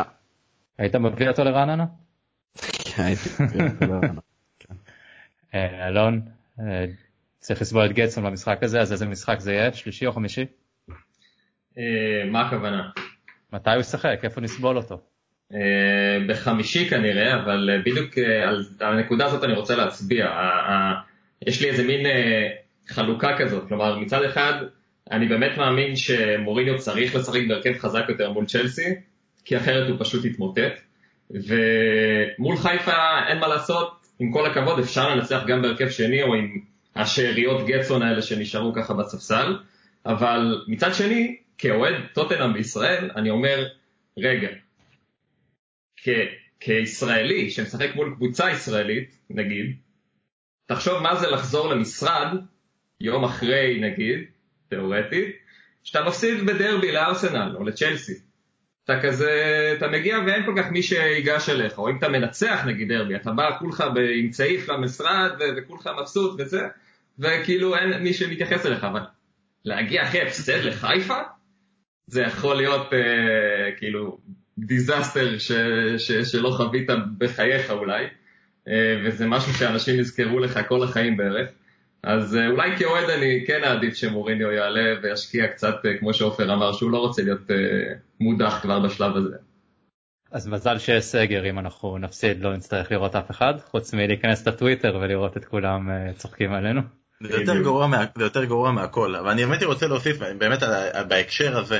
[0.78, 1.84] היית מביא אותו לרעננה?
[3.80, 4.00] לא
[4.58, 4.74] כן.
[5.54, 6.20] אה, אלון,
[6.60, 6.84] אה,
[7.38, 9.72] צריך לסבול את גטסון במשחק הזה, אז איזה משחק זה יהיה?
[9.72, 10.46] שלישי או חמישי?
[11.78, 12.90] אה, מה הכוונה?
[13.52, 14.20] מתי הוא ישחק?
[14.22, 15.00] איפה נסבול אותו?
[16.28, 18.18] בחמישי כנראה, אבל בדיוק
[18.80, 20.26] על הנקודה הזאת אני רוצה להצביע.
[21.46, 22.06] יש לי איזה מין
[22.88, 24.52] חלוקה כזאת, כלומר מצד אחד
[25.10, 28.94] אני באמת מאמין שמוריניו צריך לשחק בהרכב חזק יותר מול צ'לסי,
[29.44, 30.87] כי אחרת הוא פשוט יתמוטט.
[31.30, 36.60] ומול חיפה אין מה לעשות, עם כל הכבוד אפשר לנצח גם בהרכב שני או עם
[36.96, 39.56] השאריות גטסון האלה שנשארו ככה בספסל,
[40.06, 43.66] אבל מצד שני, כאוהד טוטנאם בישראל, אני אומר,
[44.18, 44.48] רגע,
[45.96, 49.76] כ- כישראלי שמשחק מול קבוצה ישראלית, נגיד,
[50.66, 52.36] תחשוב מה זה לחזור למשרד
[53.00, 54.18] יום אחרי, נגיד,
[54.68, 55.36] תאורטית,
[55.84, 58.27] שאתה מפסיד בדרבי לארסנל או לצ'לסי.
[58.90, 59.32] אתה כזה,
[59.76, 63.30] אתה מגיע ואין כל כך מי שיגש אליך, או אם אתה מנצח נגיד דרבי, אתה
[63.30, 63.84] בא כולך
[64.14, 66.68] עם צעיף למשרד וכולך מבסוט וזה,
[67.18, 69.00] וכאילו אין מי שמתייחס אליך, אבל
[69.64, 71.18] להגיע אחרי הפסד לחיפה,
[72.06, 74.18] זה יכול להיות אה, כאילו
[74.58, 75.52] דיזסטר ש,
[75.98, 78.04] ש, שלא חווית בחייך אולי,
[78.68, 81.48] אה, וזה משהו שאנשים יזכרו לך כל החיים בערך.
[82.02, 86.72] אז אה, אולי כאוהד אני כן אעדיף שמוריניו יעלה וישקיע קצת, אה, כמו שעופר אמר,
[86.72, 87.56] שהוא לא רוצה להיות אה,
[88.20, 89.36] מודח כבר בשלב הזה.
[90.30, 94.98] אז מזל שיש סגר, אם אנחנו נפסיד לא נצטרך לראות אף אחד, חוץ מלהיכנס לטוויטר
[95.00, 96.80] ולראות את כולם צוחקים עלינו.
[97.22, 100.62] זה יותר גרוע, מה, זה יותר גרוע מהכל, אבל אני באמת רוצה להוסיף באמת
[101.08, 101.78] בהקשר הזה,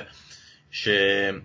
[0.71, 1.41] שבאמת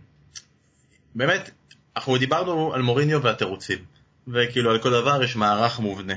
[1.95, 3.79] אנחנו דיברנו על מוריניו והתירוצים,
[4.27, 6.13] וכאילו על כל דבר יש מערך מובנה.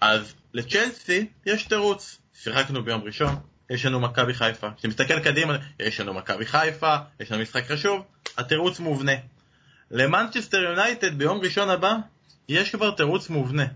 [0.00, 3.34] אז לצ'לסי יש תירוץ, שיחקנו ביום ראשון,
[3.70, 4.68] יש לנו מכבי חיפה.
[4.74, 8.02] כשאתה מסתכל קדימה, יש לנו מכבי חיפה, יש לנו משחק חשוב,
[8.38, 9.12] התירוץ מובנה.
[9.90, 11.94] למנצ'סטר יונייטד ביום ראשון הבא,
[12.48, 13.66] יש כבר תירוץ מובנה.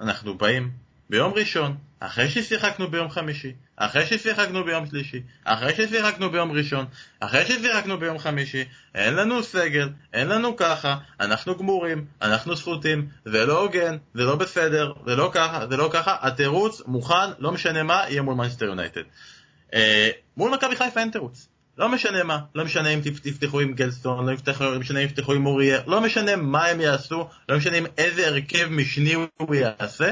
[0.00, 0.70] אנחנו באים
[1.10, 1.76] ביום ראשון,
[2.06, 6.86] אחרי ששיחקנו ביום חמישי, אחרי ששיחקנו ביום שלישי, אחרי ששיחקנו ביום ראשון,
[7.20, 13.46] אחרי ששיחקנו ביום חמישי, אין לנו סגל, אין לנו ככה, אנחנו גמורים, אנחנו זכותים, זה
[13.46, 17.82] לא הוגן, זה לא בסדר, זה לא ככה, זה לא ככה, התירוץ מוכן, לא משנה
[17.82, 19.02] מה, יהיה מול מנצ'סטר יונייטד.
[19.74, 21.48] אה, מול מכבי חיפה אין תירוץ.
[21.78, 25.46] לא משנה מה, לא משנה אם תפתחו עם גלסטון, לא, לא משנה אם תפתחו עם
[25.46, 30.10] אוריאר, לא משנה מה הם יעשו, לא משנה עם איזה הרכב משני הוא יעשה,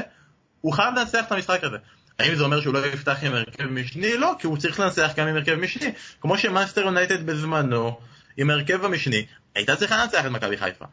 [0.61, 1.77] הוא חייב לנצח את המשחק הזה.
[2.19, 4.17] האם זה אומר שהוא לא יפתח עם הרכב משני?
[4.17, 5.91] לא, כי הוא צריך לנצח גם עם הרכב משני.
[6.21, 7.99] כמו שמאסטר יונייטד בזמנו,
[8.37, 10.85] עם הרכב המשני, הייתה צריכה לנצח את מכבי חיפה.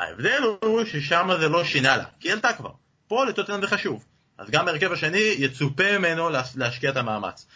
[0.00, 2.70] ההבדל הוא ששם זה לא שינה לה, כי היא עלתה כבר.
[3.08, 4.04] פה לטוטנאם זה חשוב.
[4.38, 7.46] אז גם בהרכב השני יצופה ממנו להשקיע את המאמץ.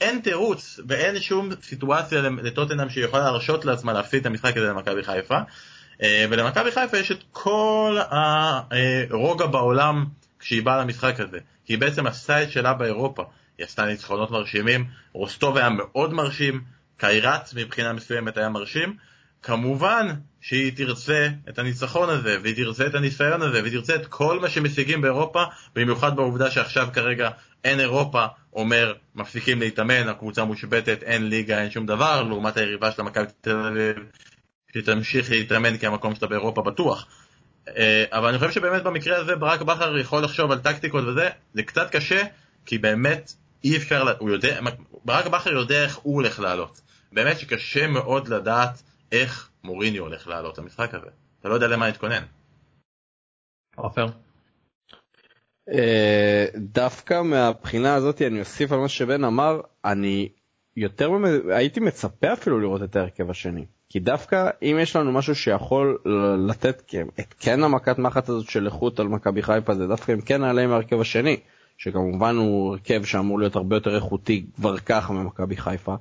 [0.00, 5.38] אין תירוץ ואין שום סיטואציה לטוטנאם שיכולה להרשות לעצמה להפסיד את המשחק הזה למכבי חיפה.
[6.02, 10.04] אה, ולמכבי חיפה יש את כל הרוגע בעולם
[10.38, 13.24] כשהיא באה למשחק הזה, כי היא בעצם עשתה את שלה באירופה,
[13.58, 16.60] היא עשתה ניצחונות מרשימים, רוסטוב היה מאוד מרשים,
[16.96, 18.96] קיירת מבחינה מסוימת היה מרשים,
[19.42, 20.06] כמובן
[20.40, 24.48] שהיא תרצה את הניצחון הזה, והיא תרצה את הניסיון הזה, והיא תרצה את כל מה
[24.48, 27.30] שמשיגים באירופה, במיוחד בעובדה שעכשיו כרגע
[27.64, 33.02] אין אירופה, אומר מפסיקים להתאמן, הקבוצה מושבתת, אין ליגה, אין שום דבר, לעומת היריבה של
[33.02, 33.96] המכבי תל אביב,
[34.76, 37.06] שתמשיך להתאמן כי המקום שלה באירופה בטוח.
[37.76, 41.62] אה, אבל אני חושב שבאמת במקרה הזה ברק בכר יכול לחשוב על טקטיקות וזה, זה
[41.62, 42.22] קצת קשה,
[42.66, 43.32] כי באמת
[43.64, 44.60] אי אפשר, הוא יודע,
[45.04, 46.80] ברק בכר יודע איך הוא הולך לעלות.
[47.12, 51.10] באמת שקשה מאוד לדעת איך מוריניו הולך לעלות למשחק הזה.
[51.40, 52.22] אתה לא יודע למה להתכונן.
[53.76, 54.06] עופר?
[55.72, 60.28] אה, דווקא מהבחינה הזאת אני אוסיף על מה שבן אמר, אני
[60.76, 61.10] יותר
[61.50, 63.66] הייתי מצפה אפילו לראות את ההרכב השני.
[63.90, 65.98] כי דווקא אם יש לנו משהו שיכול
[66.48, 70.40] לתת את כן המכת מחץ הזאת של איכות על מכבי חיפה זה דווקא אם כן
[70.40, 71.36] נעלה עם ההרכב השני
[71.78, 75.94] שכמובן הוא הרכב שאמור להיות הרבה יותר איכותי כבר ככה ממכבי חיפה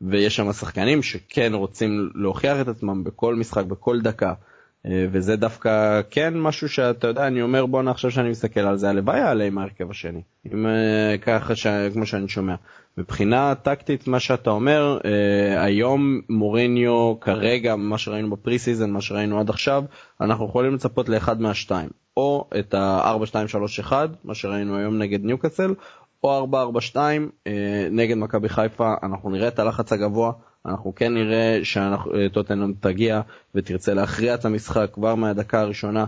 [0.00, 4.34] ויש שם שחקנים שכן רוצים להוכיח את עצמם בכל משחק בכל דקה
[4.84, 9.18] וזה דווקא כן משהו שאתה יודע, אני אומר בואנה עכשיו שאני מסתכל על זה, הלוואי
[9.18, 10.22] יעלה עם ההרכב השני.
[10.52, 11.66] אם אה, ככה ש...
[11.66, 12.54] כמו שאני שומע.
[12.98, 19.40] מבחינה טקטית מה שאתה אומר, אה, היום מוריניו כרגע, מה שראינו ב pre-season, מה שראינו
[19.40, 19.84] עד עכשיו,
[20.20, 21.88] אנחנו יכולים לצפות לאחד מהשתיים.
[22.16, 23.92] או את ה-4-2-3-1,
[24.24, 25.74] מה שראינו היום נגד ניוקאסל,
[26.24, 26.46] או
[26.94, 26.96] 4-4-2
[27.90, 30.32] נגד מכבי חיפה, אנחנו נראה את הלחץ הגבוה.
[30.66, 33.20] אנחנו כן נראה שטוטנאם תגיע
[33.54, 36.04] ותרצה להכריע את המשחק כבר מהדקה הראשונה.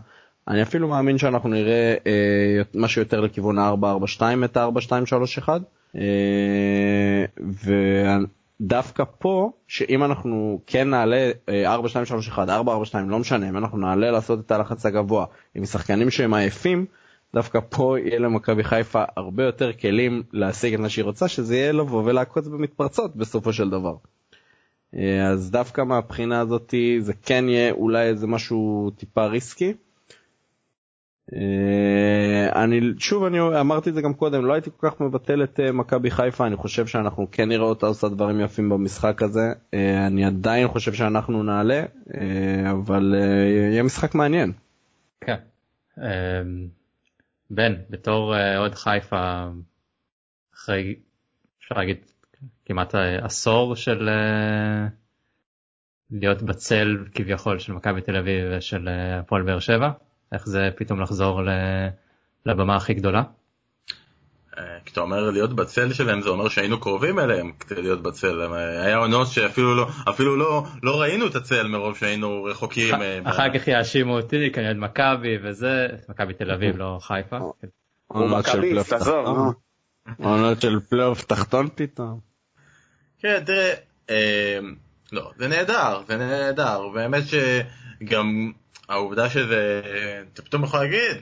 [0.48, 5.48] אני אפילו מאמין שאנחנו נראה אה, משהו יותר לכיוון ה-442 את ה-4231.
[5.96, 7.24] אה,
[8.60, 14.40] ודווקא פה, שאם אנחנו כן נעלה אה, 4231, 442, לא משנה, אם אנחנו נעלה לעשות
[14.46, 16.86] את הלחץ הגבוה עם שחקנים שהם עייפים,
[17.34, 21.72] דווקא פה יהיה למכבי חיפה הרבה יותר כלים להשיג את מה שהיא רוצה, שזה יהיה
[21.72, 23.94] לבוא ולעקוץ במתפרצות בסופו של דבר.
[24.96, 29.74] אה, אז דווקא מהבחינה הזאת זה כן יהיה אולי איזה משהו טיפה ריסקי.
[31.34, 35.60] אה, אני שוב אני אמרתי את זה גם קודם לא הייתי כל כך מבטל את
[35.60, 39.52] אה, מכבי חיפה אני חושב שאנחנו כן נראה אותה עושה דברים יפים במשחק הזה
[40.06, 41.82] אני עדיין חושב שאנחנו נעלה
[42.70, 43.14] אבל
[43.70, 44.52] יהיה משחק מעניין.
[45.20, 45.36] כן.
[47.50, 49.44] בן בתור אוהד חיפה
[50.54, 50.94] אחרי
[51.58, 51.96] אפשר להגיד
[52.64, 54.86] כמעט עשור של אה,
[56.10, 59.90] להיות בצל כביכול של מכבי תל אביב ושל אה, הפועל באר שבע
[60.32, 61.40] איך זה פתאום לחזור
[62.46, 63.22] לבמה הכי גדולה.
[64.58, 68.52] אה, כשאתה אומר להיות בצל שלהם זה אומר שהיינו קרובים אליהם כדי להיות בצל
[68.84, 72.94] היה עונות שאפילו לא אפילו לא לא ראינו את הצל מרוב שהיינו רחוקים.
[73.24, 77.38] אחר כך יאשימו אותי כנראה מכבי וזה מכבי תל אביב לא חיפה.
[80.18, 82.33] עונות של פלייאוף תחתון פתאום.
[83.24, 83.74] כן, תראה,
[84.10, 84.58] אה,
[85.12, 88.52] לא, זה נהדר, זה נהדר, באמת שגם
[88.88, 89.80] העובדה שזה,
[90.32, 91.16] אתה פתאום יכול להגיד,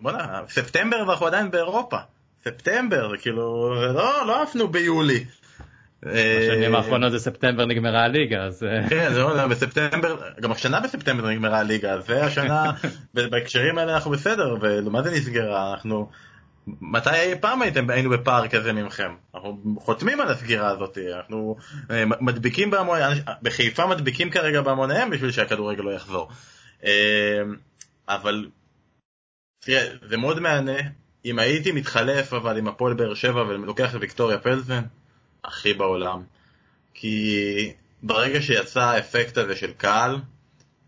[0.00, 1.96] בוא'נה, ספטמבר ואנחנו עדיין באירופה,
[2.44, 5.24] ספטמבר, זה כאילו, לא, לא עפנו ביולי.
[6.02, 11.58] בשנים האחרונות זה ספטמבר נגמרה הליגה אז כן זה לא בספטמבר גם השנה בספטמבר נגמרה
[11.58, 12.72] הליגה והשנה
[13.14, 15.72] בהקשרים האלה אנחנו בסדר ומה זה נסגרה?
[15.72, 16.08] אנחנו
[16.66, 19.14] מתי אי פעם הייתם היינו בפער כזה ממכם?
[19.34, 21.56] אנחנו חותמים על הסגירה הזאת, אנחנו
[21.90, 26.28] אה, מדביקים בהמוניהם, בחיפה מדביקים כרגע בהמוניהם בשביל שהכדורגל לא יחזור.
[26.84, 27.42] אה,
[28.08, 28.48] אבל
[29.60, 30.78] תראה, זה מאוד מהנה,
[31.24, 34.82] אם הייתי מתחלף אבל עם הפועל באר שבע ולוקח את ויקטוריה פלזן,
[35.44, 36.22] הכי בעולם.
[36.94, 40.16] כי ברגע שיצא האפקט הזה של קהל,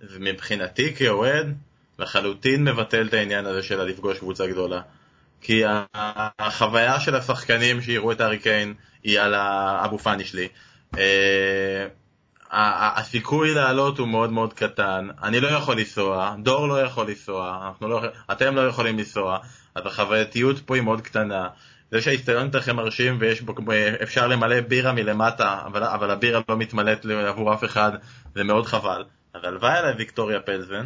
[0.01, 1.57] זה מבחינתי כאוהד
[1.99, 4.81] לחלוטין מבטל את העניין הזה של לפגוש קבוצה גדולה.
[5.45, 5.63] כי
[6.39, 10.49] החוויה של השחקנים שיראו את הארי קיין היא על האבו פאני שלי.
[10.99, 11.87] אה,
[12.97, 18.03] הסיכוי לעלות הוא מאוד מאוד קטן, אני לא יכול לנסוע, דור לא יכול לנסוע, לא,
[18.33, 19.39] אתם לא יכולים לנסוע,
[19.75, 21.49] אז החווייתיות פה היא מאוד קטנה.
[21.91, 23.43] זה שהאיצטדיון יותר מרשים ויש
[24.03, 27.93] אפשר למלא בירה מלמטה, אבל, אבל הבירה לא מתמלאת עבור אף אחד,
[28.35, 29.05] זה מאוד חבל.
[29.35, 30.85] אז הלוואי עליי ויקטוריה פלזן.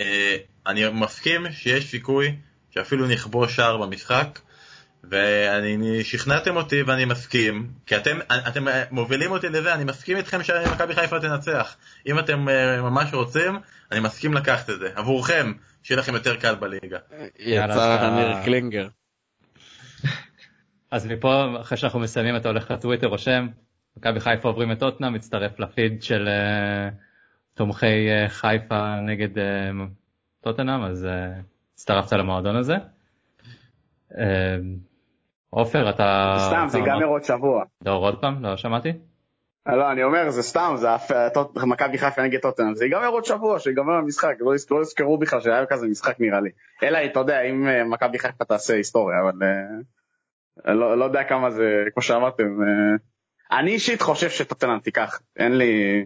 [0.00, 0.36] אה,
[0.66, 2.36] אני מסכים שיש סיכוי
[2.76, 4.38] שאפילו נכבוש שער במשחק,
[5.10, 8.18] ואני שכנעתם אותי ואני מסכים, כי אתם,
[8.48, 11.76] אתם מובילים אותי לזה, אני מסכים איתכם שמכבי חיפה תנצח.
[12.06, 13.58] אם אתם אה, ממש רוצים,
[13.92, 14.88] אני מסכים לקחת את זה.
[14.94, 15.52] עבורכם,
[15.82, 16.98] שיהיה לכם יותר קל בליגה.
[17.38, 18.88] יצא ניר קלינגר.
[20.90, 23.48] אז מפה, אחרי שאנחנו מסיימים, אתה הולך לטוויטר, רושם,
[23.96, 26.94] מכבי חיפה עוברים את אוטנה, מצטרף לפיד של uh,
[27.54, 29.40] תומכי uh, חיפה נגד uh,
[30.40, 32.74] טוטנאם, אז uh, הצטרפת למועדון הזה.
[34.14, 34.76] אמ,
[35.50, 36.36] עופר אתה...
[36.48, 37.64] סתם זה ייגמר עוד שבוע.
[37.82, 38.44] דור עוד פעם?
[38.44, 38.92] לא שמעתי?
[39.66, 40.88] לא אני אומר זה סתם זה
[41.66, 45.66] מכבי חיפה נגד טוטנאם זה ייגמר עוד שבוע שיגמר המשחק לא, לא יזכרו בכלל שהיה
[45.66, 46.50] כזה משחק נראה לי
[46.82, 49.32] אלא אתה יודע אם אה, מכבי חיפה תעשה היסטוריה אבל
[50.66, 52.96] אה, לא, לא יודע כמה זה כמו שאמרתם אה,
[53.58, 56.04] אני אישית חושב שטוטנאם תיקח אין לי.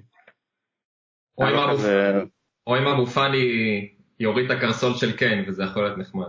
[2.67, 6.29] או אם אבו פאני יוריד את הקרסול של קיין וזה יכול להיות נחמד.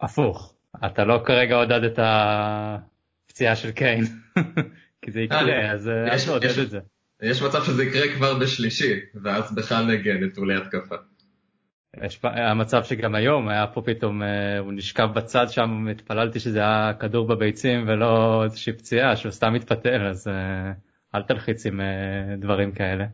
[0.00, 0.54] הפוך,
[0.86, 4.04] אתה לא כרגע עודד את הפציעה של קיין,
[5.02, 6.78] כי זה יקרה, אז אל תעודד את זה.
[7.22, 10.96] יש מצב שזה יקרה כבר בשלישי, ואז בכלל נגיע נטולי התקפה.
[12.04, 16.92] יש המצב שגם היום היה פה פתאום, אה, הוא נשכב בצד שם, התפללתי שזה היה
[17.00, 20.72] כדור בביצים ולא איזושהי פציעה, שהוא סתם מתפתל, אז אה,
[21.14, 23.04] אל תלחיץ עם אה, דברים כאלה.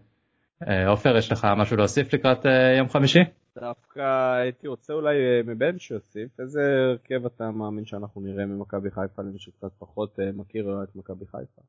[0.87, 2.47] עופר, יש לך משהו להוסיף לקראת
[2.79, 3.19] יום חמישי?
[3.61, 9.23] דווקא הייתי רוצה אולי אה, מבן שיוסיף, איזה הרכב אתה מאמין שאנחנו נראה ממכבי חיפה
[9.23, 11.63] למי שקצת פחות אה, מכיר את מכבי חיפה?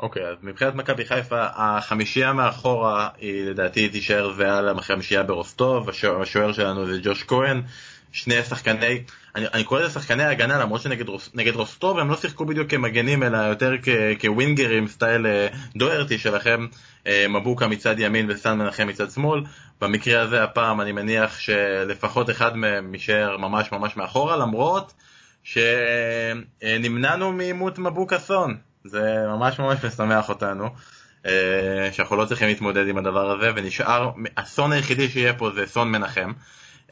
[0.00, 6.86] אוקיי, אז מבחינת מכבי חיפה, החמישייה מאחורה היא לדעתי תישאר זהה לחמישייה ברוסטוב, השוער שלנו
[6.86, 7.62] זה ג'וש כהן,
[8.12, 9.02] שני שחקני,
[9.34, 13.22] אני, אני קורא לזה שחקני הגנה למרות שנגד רוס, רוסטוב הם לא שיחקו בדיוק כמגנים
[13.22, 13.88] אלא יותר כ,
[14.20, 16.66] כווינגרים סטייל אה, דוארטי שלכם,
[17.28, 19.40] מבוקה מצד ימין וסן מנחם מצד שמאל,
[19.80, 24.92] במקרה הזה הפעם אני מניח שלפחות אחד מהם יישאר ממש ממש מאחורה למרות
[25.42, 30.68] שנמנענו מעימות מבוקה סון, זה ממש ממש משמח אותנו.
[31.26, 35.92] אה, שאנחנו לא צריכים להתמודד עם הדבר הזה ונשאר, הסון היחידי שיהיה פה זה סון
[35.92, 36.32] מנחם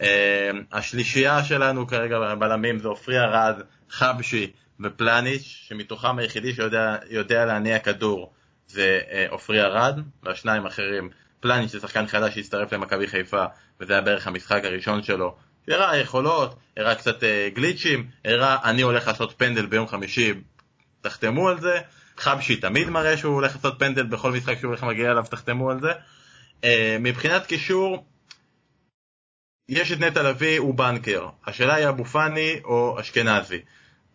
[0.03, 3.61] אה, השלישייה שלנו כרגע בלמים זה עופרי ארד,
[3.91, 8.33] חבשי ופלניץ', שמתוכם היחידי שיודע להניע כדור
[8.69, 11.11] זה אה, עופרי ארד, והשניים אחרים,
[11.45, 13.45] פלניץ' זה שחקן חדש שהצטרף למכבי חיפה,
[13.81, 15.37] וזה היה בערך המשחק הראשון שלו,
[15.69, 20.35] הראה יכולות, הראה קצת אה, גליצ'ים, הראה אני הולך לעשות פנדל ביום חמישי,
[21.01, 21.81] תחתמו על זה,
[22.17, 25.81] חבשי תמיד מראה שהוא הולך לעשות פנדל בכל משחק שהוא הולך להגיע אליו, תחתמו על
[25.81, 25.93] זה.
[27.01, 28.05] מבחינת קישור,
[29.69, 31.29] יש את נטע לביא, הוא בנקר.
[31.47, 33.59] השאלה היא אבו פאני או אשכנזי.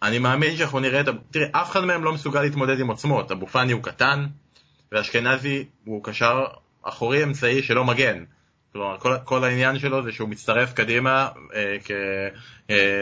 [0.03, 1.05] אני מאמין שאנחנו נראה את...
[1.31, 3.31] תראה, אף אחד מהם לא מסוגל להתמודד עם עוצמות.
[3.31, 4.25] אבו פאני הוא קטן,
[4.91, 6.45] ואשכנזי הוא קשר
[6.83, 8.23] אחורי אמצעי שלא מגן.
[8.73, 11.77] כלומר, כל, כל העניין שלו זה שהוא מצטרף קדימה אה,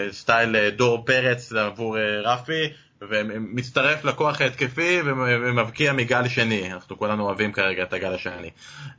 [0.10, 2.70] כסטייל אה, דור פרץ עבור אה, רפי,
[3.02, 6.74] ומצטרף לכוח ההתקפי ומבקיע מגל שני.
[6.74, 8.50] אנחנו כולנו אוהבים כרגע את הגל השני.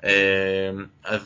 [0.05, 0.71] אה,
[1.05, 1.21] אז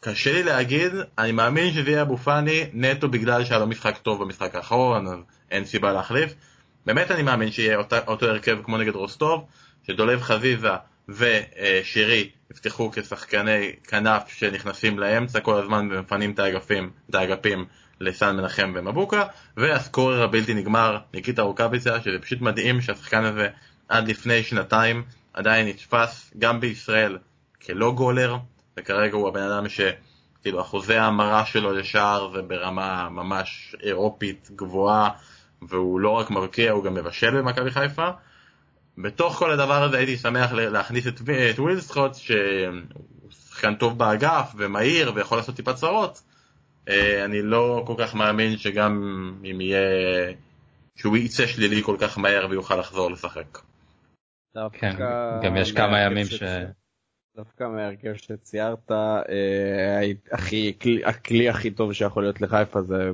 [0.00, 4.22] קשה לי להגיד, אני מאמין שזה יהיה אבו פאני נטו בגלל שהיה לו משחק טוב
[4.24, 5.18] במשחק האחרון, אז
[5.50, 6.34] אין סיבה להחליף.
[6.86, 9.44] באמת אני מאמין שיהיה אותו הרכב כמו נגד רוסטוב,
[9.86, 10.72] שדולב חזיזה
[11.08, 17.64] ושירי יפתחו כשחקני כנף שנכנסים לאמצע כל הזמן ומפנים את האגפים, את האגפים
[18.00, 19.24] לסן מנחם ומבוקה,
[19.56, 23.48] והסקורר הבלתי נגמר, ניקיטה רוקאביצה, שזה פשוט מדהים שהשחקן הזה
[23.88, 25.02] עד לפני שנתיים
[25.32, 27.18] עדיין נתפס גם בישראל
[27.66, 28.36] כלא גולר,
[28.76, 35.10] וכרגע הוא הבן אדם שכאילו אחוזי ההמרה שלו לשער זה ברמה ממש אירופית גבוהה
[35.62, 38.08] והוא לא רק מבקיע, הוא גם מבשל במכבי חיפה.
[39.02, 41.20] בתוך כל הדבר הזה הייתי שמח להכניס את,
[41.50, 42.36] את ווילסקוט שהוא
[43.30, 46.22] שחקן טוב באגף ומהיר ויכול לעשות טיפה צרות.
[46.88, 48.92] אה, אני לא כל כך מאמין שגם
[49.44, 49.80] אם יהיה,
[50.96, 53.58] שהוא יצא שלילי כל כך מהר ויוכל לחזור לשחק.
[54.72, 54.96] כן,
[55.42, 56.42] גם יש כמה ימים ש...
[57.38, 60.00] דווקא מההרכב שציירת, אה,
[60.32, 60.72] הכי,
[61.04, 63.10] הכלי, הכי טוב שיכול להיות לחיפה זה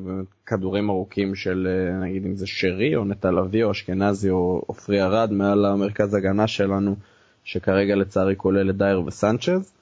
[0.47, 5.03] כדורים ארוכים של אה, נגיד אם זה שרי או נטע לביא או אשכנזי או עופרי
[5.03, 6.97] ארד מעל המרכז הגנה שלנו,
[7.45, 9.73] שכרגע לצערי כולל את דייר וסנצ'ז.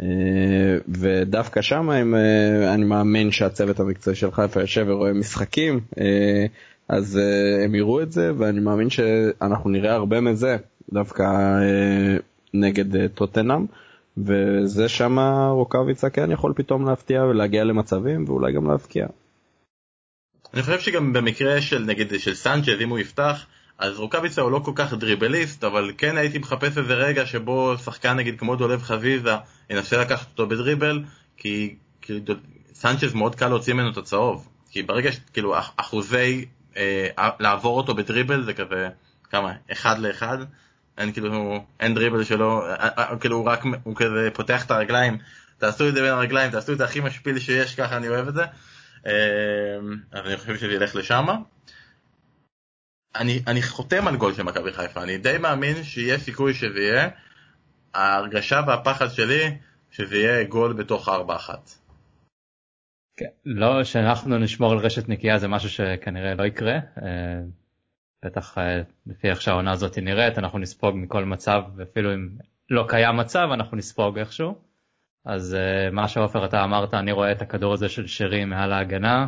[0.00, 0.06] אה,
[0.88, 1.90] ודווקא שם
[2.74, 5.80] אני מאמין שהצוות המקצועי של חיפה יושב ורואה משחקים,
[6.88, 7.20] אז
[7.64, 10.56] הם יראו את זה ואני מאמין שאנחנו נראה הרבה מזה
[10.92, 11.24] דווקא
[12.54, 13.66] נגד טוטנאם.
[14.16, 15.18] וזה שם
[15.50, 19.06] רוקאביצה כן יכול פתאום להפתיע ולהגיע למצבים ואולי גם להבקיע.
[20.54, 23.46] אני חושב שגם במקרה של נגיד של סנצ'ז אם הוא יפתח
[23.78, 28.16] אז רוקאביצה הוא לא כל כך דריבליסט אבל כן הייתי מחפש איזה רגע שבו שחקן
[28.16, 29.34] נגיד כמו דולב חזיזה
[29.70, 31.02] ינסה לקחת אותו בדריבל
[31.36, 32.20] כי, כי
[32.72, 36.44] סנצ'ז מאוד קל להוציא ממנו את הצהוב כי ברגע שכאילו אחוזי
[36.76, 37.08] אה,
[37.40, 38.88] לעבור אותו בדריבל זה כזה
[39.30, 40.38] כמה אחד לאחד
[40.98, 44.70] אין כאילו, אין דריבל שלו, אה, אה, אה, כאילו הוא רק, הוא כזה פותח את
[44.70, 45.18] הרגליים,
[45.58, 48.34] תעשו את זה בין הרגליים, תעשו את זה הכי משפיל שיש, ככה אני אוהב את
[48.34, 48.44] זה.
[50.12, 51.26] אז אני חושב שזה ילך לשם.
[53.14, 57.08] אני, אני חותם על גול של מכבי חיפה, אני די מאמין שיהיה סיכוי שזה יהיה.
[57.94, 59.56] ההרגשה והפחד שלי
[59.90, 61.10] שזה יהיה גול בתוך 4-1.
[63.16, 66.78] כן, לא שאנחנו נשמור על רשת נקייה זה משהו שכנראה לא יקרה.
[68.24, 72.28] בטח אה, לפי איך שהעונה הזאת נראית אנחנו נספוג מכל מצב אפילו אם
[72.70, 74.54] לא קיים מצב אנחנו נספוג איכשהו.
[75.24, 79.26] אז אה, מה שעופר אתה אמרת אני רואה את הכדור הזה של שרי מעל ההגנה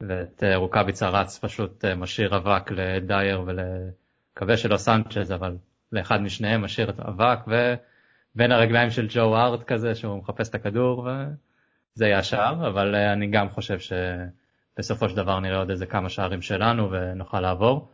[0.00, 5.56] ואת אה, רוקאביצה רץ פשוט משאיר אבק לדייר ולקווה שלא סנצ'ז אבל
[5.92, 11.08] לאחד משניהם משאיר את האבק ובין הרגליים של ג'ו ארט כזה שהוא מחפש את הכדור
[11.08, 16.42] וזה יהיה השער אבל אני גם חושב שבסופו של דבר נראה עוד איזה כמה שערים
[16.42, 17.88] שלנו ונוכל לעבור.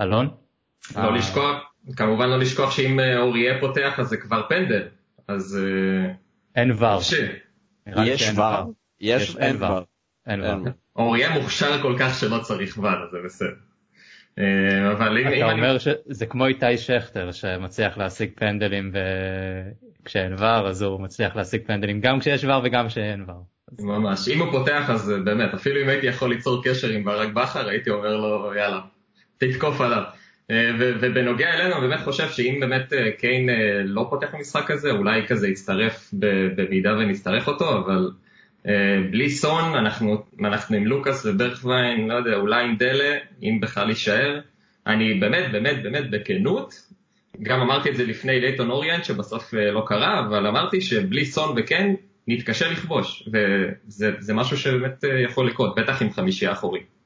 [0.00, 0.28] אלון?
[0.96, 1.10] לא אה.
[1.10, 1.56] לשכוח,
[1.96, 4.82] כמובן לא לשכוח שאם אה, אוריה פותח אז זה כבר פנדל,
[5.28, 5.58] אז...
[5.58, 6.12] אה,
[6.56, 6.98] אין ור.
[8.04, 8.74] יש ור.
[9.00, 9.80] יש אין ור.
[10.26, 10.68] אין ור.
[10.96, 13.54] אוריה מוכשר כל כך שלא צריך ור, זה בסדר.
[14.92, 15.28] אבל אם...
[15.28, 18.92] אתה אומר שזה כמו איתי שכטר שמצליח להשיג פנדלים
[20.04, 23.46] כשאין ור אז הוא מצליח להשיג פנדלים גם כשיש ור וגם כשאין ור.
[23.78, 27.68] ממש, אם הוא פותח אז באמת אפילו אם הייתי יכול ליצור קשר עם ברק בכר
[27.68, 28.80] הייתי אומר לו יאללה
[29.46, 30.02] תתקוף עליו.
[30.50, 34.90] אה, ובנוגע אלינו, אני באמת חושב שאם באמת אה, קיין אה, לא פותח במשחק הזה,
[34.90, 36.10] אולי כזה יצטרף
[36.56, 38.10] במידה ונצטרך אותו, אבל
[39.10, 44.40] בלי סון, אנחנו, אנחנו עם לוקאס וברכווין, לא יודע, אולי עם דלה, אם בכלל יישאר.
[44.86, 46.74] אני באמת, באמת, באמת, בכנות,
[47.42, 51.96] גם אמרתי את זה לפני לייטון אוריאנט, שבסוף לא קרה, אבל אמרתי שבלי סון וקיין,
[52.28, 57.01] נתקשה לכבוש, וזה זה משהו שבאמת יכול לקרות, בטח עם חמישייה אחורית.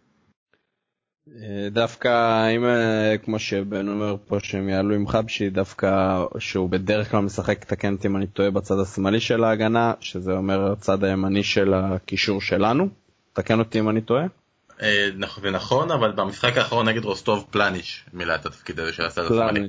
[1.34, 2.08] אה, דווקא
[2.56, 7.64] אם אה, כמו שבן אומר פה שהם יעלו עם חבשי דווקא שהוא בדרך כלל משחק
[7.64, 12.88] תקן אם אני טועה בצד השמאלי של ההגנה שזה אומר הצד הימני של הקישור שלנו
[13.32, 14.26] תקן אותי אם אני טועה.
[14.82, 19.22] אה, נכ- ונכון, אבל במשחק האחרון נגד רוסטוב פלניש מילא את התפקיד הזה של הצד
[19.24, 19.68] השמאלי.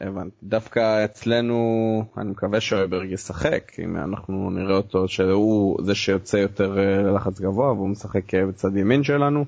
[0.00, 0.36] הבנתי.
[0.42, 1.58] דווקא אצלנו
[2.18, 6.70] אני מקווה שאויברג ישחק אם אנחנו נראה אותו שהוא זה שיוצא יותר
[7.04, 9.44] ללחץ גבוה והוא משחק בצד ימין שלנו.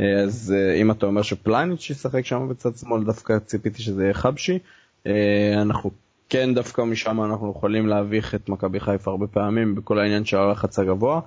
[0.00, 4.14] אה, אז אה, אם אתה אומר שפלניץ' ישחק שם בצד שמאל דווקא ציפיתי שזה יהיה
[4.14, 4.58] חבשי.
[5.06, 5.90] אה, אנחנו
[6.28, 10.78] כן דווקא משם אנחנו יכולים להביך את מכבי חיפה הרבה פעמים בכל העניין של הלחץ
[10.78, 11.20] הגבוה.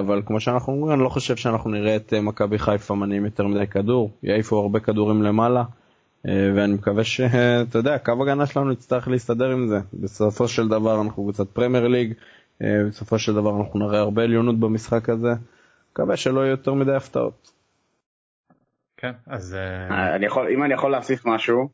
[0.00, 3.66] אבל כמו שאנחנו אומרים אני לא חושב שאנחנו נראה את מכבי חיפה מניעים יותר מדי
[3.66, 5.64] כדור יעיפו הרבה כדורים למעלה.
[6.24, 11.22] ואני מקווה שאתה יודע קו הגנה שלנו יצטרך להסתדר עם זה בסופו של דבר אנחנו
[11.22, 12.12] קבוצת פרמייר ליג
[12.60, 15.32] בסופו של דבר אנחנו נראה הרבה עליונות במשחק הזה.
[15.92, 17.59] מקווה שלא יהיו יותר מדי הפתעות.
[19.00, 21.68] כן, אז אה, אני יכול, אם אני יכול להוסיף משהו,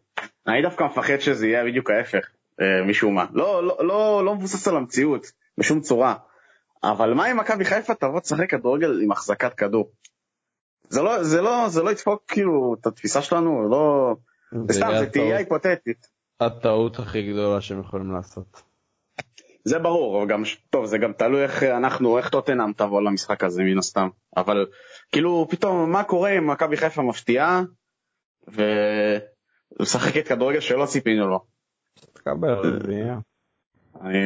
[0.46, 2.28] אני דווקא מפחד שזה יהיה בדיוק ההפך,
[2.60, 3.24] אה, משום מה.
[3.32, 5.26] לא, לא, לא, לא מבוסס על המציאות,
[5.58, 6.14] בשום צורה.
[6.84, 9.90] אבל מה אם מכבי חיפה תבוא תשחק כדורגל עם החזקת כדור?
[10.88, 14.14] זה לא, זה לא, זה לא ידפוק כאילו את התפיסה שלנו, לא...
[14.66, 16.06] זה סתם, זה תהייה הטעות- היפותטית.
[16.40, 18.62] הטעות הכי גדולה שהם יכולים לעשות.
[19.68, 23.62] זה ברור, אבל גם, טוב, זה גם תלוי איך אנחנו, איך טוטנאם תבוא למשחק הזה
[23.62, 24.08] מן הסתם.
[24.36, 24.66] אבל
[25.12, 27.62] כאילו, פתאום, מה קורה אם מכבי חיפה מפתיעה,
[29.78, 31.44] ומשחקת כדורגל שלא ציפינו לו.
[32.12, 33.18] תקבל, זה יהיה.
[34.00, 34.18] אני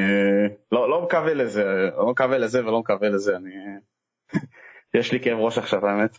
[0.72, 1.64] לא, לא מקווה לזה,
[1.96, 3.50] לא מקווה לזה ולא מקווה לזה, אני...
[5.00, 6.18] יש לי כאב ראש עכשיו האמת.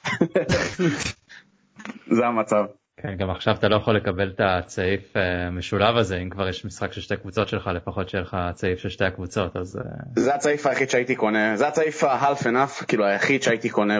[2.17, 2.65] זה המצב.
[3.01, 6.65] כן, גם עכשיו אתה לא יכול לקבל את הצעיף אה, המשולב הזה, אם כבר יש
[6.65, 9.81] משחק של שתי קבוצות שלך, לפחות שיהיה לך צעיף של שתי הקבוצות, אז אה,
[10.15, 13.99] זה הצעיף היחיד שהייתי קונה, זה הצעיף ה-half and half, כאילו היחיד שהייתי קונה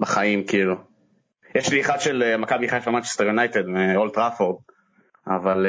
[0.00, 0.74] בחיים, כאילו.
[1.54, 4.56] יש לי אחד של אה, מכבי חיפה מנצ'סטר יונייטד מאולד טראפורד,
[5.26, 5.66] אבל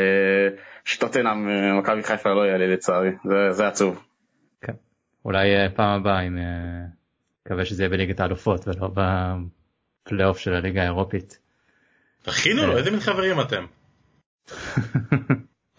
[0.86, 1.48] שטוטנאם
[1.80, 4.04] מכבי חיפה לא לי לצערי, זה- זה עצוב.
[4.62, 4.74] כן.
[5.26, 6.38] אולי פעם הבאה, אם
[7.46, 8.90] מקווה שזה יהיה בליגת האלופות ולא
[10.06, 11.41] בפלייאוף של הליגה האירופית.
[12.22, 13.66] תכינו לו, איזה מין חברים אתם?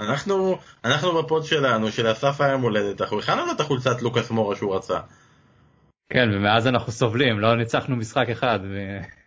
[0.01, 4.57] אנחנו, אנחנו בפוד שלנו, של אסף היום הולדת, אנחנו הכנו לו את החולצת לוקאס מורה
[4.57, 5.01] שהוא רצה.
[6.12, 8.59] כן, ומאז אנחנו סובלים, לא ניצחנו משחק אחד,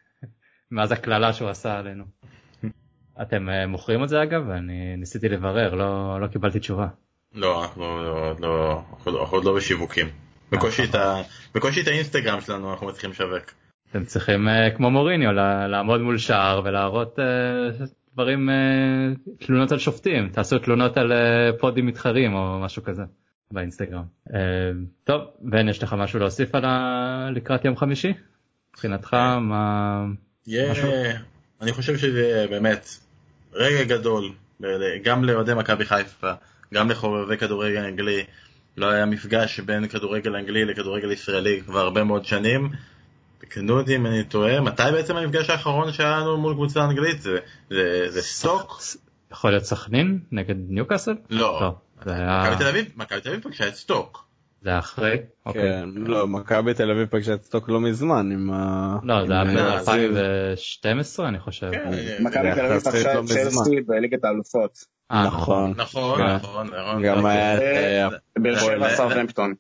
[0.72, 2.04] מאז הקללה שהוא עשה עלינו.
[3.22, 4.50] אתם אה, מוכרים את זה אגב?
[4.50, 6.88] אני ניסיתי לברר, לא, לא קיבלתי תשובה.
[7.34, 10.08] לא, אנחנו לא, לא, אנחנו עוד- אנחנו עוד לא בשיווקים.
[10.52, 11.22] בקושי את ה-
[11.56, 13.52] בקושי את האינסטגרם שלנו אנחנו מצליחים לשווק.
[13.96, 15.32] אתם צריכים אה, כמו מוריניו
[15.70, 18.56] לעמוד מול שער ולהראות אה, דברים, אה,
[19.40, 21.12] תלונות על שופטים, תעשו תלונות על
[21.60, 23.04] פודים מתחרים או משהו כזה
[23.52, 24.04] באינסטגרם.
[25.04, 27.30] טוב, בן יש לך משהו להוסיף על ה...
[27.36, 28.14] לקראת יום חמישי?
[28.74, 30.06] מבחינתך מה...
[30.48, 30.90] יהיה- משהו?
[31.62, 32.90] אני חושב שזה באמת
[33.54, 34.32] רגע גדול,
[35.04, 36.32] גם לאוהדי מכבי חיפה,
[36.74, 38.24] גם לחובבי כדורגל אנגלי.
[38.78, 42.70] לא היה מפגש בין כדורגל אנגלי לכדורגל ישראלי כבר הרבה מאוד שנים.
[43.50, 47.22] תקנו אותי אם אני טועה, מתי בעצם המפגש האחרון שהיה לנו מול קבוצה אנגלית?
[47.22, 47.38] זה,
[47.70, 48.82] זה, זה סטוק?
[49.32, 51.16] יכול להיות סכנין נגד ניוקאסל?
[51.30, 51.60] לא.
[51.62, 51.76] לא,
[52.42, 54.26] מכבי תל אביב, מכבי תל אביב פגשה את סטוק.
[54.62, 55.18] זה היה אחרי?
[55.46, 55.62] אוקיי.
[55.62, 58.98] כן, לא, מכבי תל אביב פגשה את סטוק לא מזמן עם ה...
[59.04, 61.72] לא, זה היה עם ה- ב-2012 אני חושב.
[61.72, 63.26] כן, מכבי תל אביב פגשה לא את.
[63.26, 64.78] צ'לסי בליגת האלופות.
[65.12, 65.74] אה, נכון.
[65.78, 66.36] נכון, כן.
[66.36, 67.04] נכון, נכון.
[67.04, 67.62] גם היה את...
[67.62, 69.54] אה, אה, באר שבע סאוטהמפטון.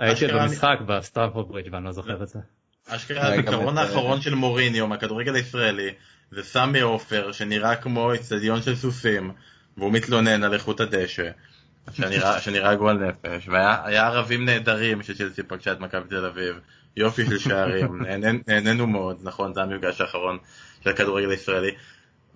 [0.00, 2.38] הייתי- אשכרה- במשחק בסטמפורד ברידג' ואני לא זוכר את זה.
[2.88, 5.90] אשכרה הזיכרון את, האחרון של מוריניו מהכדורגל הישראלי
[6.30, 9.32] זה סמי עופר שנראה כמו אצטדיון של סוסים
[9.76, 11.28] והוא מתלונן על איכות הדשא
[11.92, 13.48] שנראה, שנראה גועל נפש.
[13.48, 16.56] והיה היה ערבים נהדרים שצ'לסי פגשה את מכבי תל אביב.
[16.96, 19.16] יופי של שערים נהנ- נהנינו מאוד.
[19.22, 20.38] נכון זה המפגש האחרון
[20.84, 21.70] של הכדורגל הישראלי.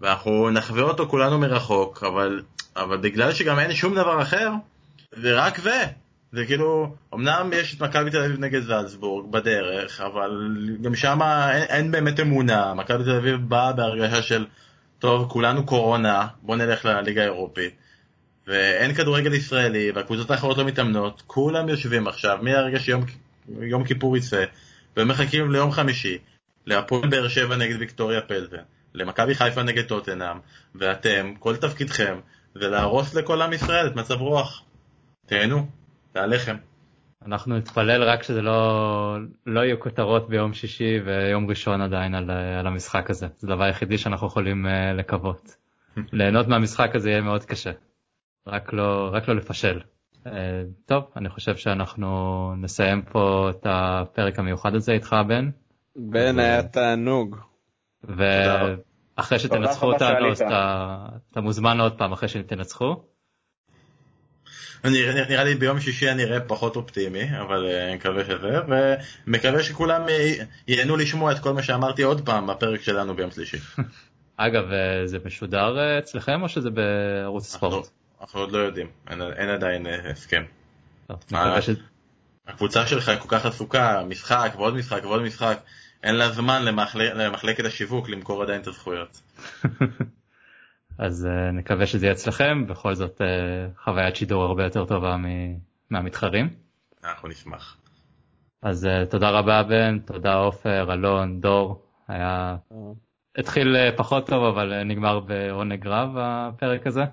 [0.00, 2.42] ואנחנו נחווה אותו כולנו מרחוק אבל,
[2.76, 4.50] אבל בגלל שגם אין שום דבר אחר
[5.12, 5.84] זה רק זה
[6.33, 6.45] זה
[7.14, 11.18] אמנם יש את מכבי תל אביב נגד זלצבורג בדרך, אבל גם שם
[11.53, 12.74] אין, אין באמת אמונה.
[12.74, 14.47] מכבי תל אביב באה בהרגשה של,
[14.99, 17.74] טוב, כולנו קורונה, בוא נלך לליגה האירופית.
[18.47, 23.05] ואין כדורגל ישראלי, והקבוצות האחרות לא מתאמנות, כולם יושבים עכשיו, מהרגע שיום
[23.49, 24.45] יום כיפור יצא,
[24.97, 26.18] ומחכים ליום חמישי,
[26.66, 28.62] להפועל באר שבע נגד ויקטוריה פלזן.
[28.95, 30.37] למכבי חיפה נגד טוטנאם,
[30.74, 32.18] ואתם, כל תפקידכם
[32.55, 34.62] זה להרוס לכל עם ישראל את מצב רוח.
[35.26, 35.66] תהנו,
[36.14, 36.56] עליכם.
[37.26, 42.66] אנחנו נתפלל רק שזה לא, לא יהיו כותרות ביום שישי ויום ראשון עדיין על, על
[42.66, 43.26] המשחק הזה.
[43.38, 45.56] זה הדבר היחידי שאנחנו יכולים uh, לקוות.
[46.12, 47.70] ליהנות מהמשחק הזה יהיה מאוד קשה.
[48.46, 49.80] רק לא, רק לא לפשל.
[50.24, 50.28] Uh,
[50.86, 55.50] טוב, אני חושב שאנחנו נסיים פה את הפרק המיוחד הזה איתך בן.
[55.96, 57.36] בן היה תענוג.
[58.04, 62.96] ואחרי שתנצחו אותנו אז אתה, אתה מוזמן עוד פעם אחרי שתנצחו.
[64.85, 68.61] נראה, נראה לי ביום שישי אני אראה פחות אופטימי, אבל אה, אני מקווה שזה,
[69.26, 70.35] ומקווה שכולם אה,
[70.68, 73.59] ייהנו לשמוע את כל מה שאמרתי עוד פעם בפרק שלנו ביום שלישי.
[74.37, 77.89] אגב, אה, זה משודר אצלכם או שזה בערוץ ספורט?
[78.20, 80.43] אנחנו עוד לא יודעים, אין, אין עדיין הסכם.
[82.47, 85.59] הקבוצה שלך כל כך עסוקה, משחק ועוד משחק ועוד משחק,
[86.03, 87.03] אין לה זמן למחל...
[87.03, 89.20] למחלקת השיווק למכור עדיין את הזכויות.
[91.01, 93.24] אז uh, נקווה שזה יהיה אצלכם, בכל זאת uh,
[93.84, 95.16] חוויית שידור הרבה יותר טובה
[95.90, 96.48] מהמתחרים.
[97.05, 97.76] אנחנו נשמח.
[98.62, 102.57] אז uh, תודה רבה בן, תודה עופר, אלון, דור, היה...
[103.38, 107.05] התחיל uh, פחות טוב אבל uh, נגמר בעונג רב הפרק הזה.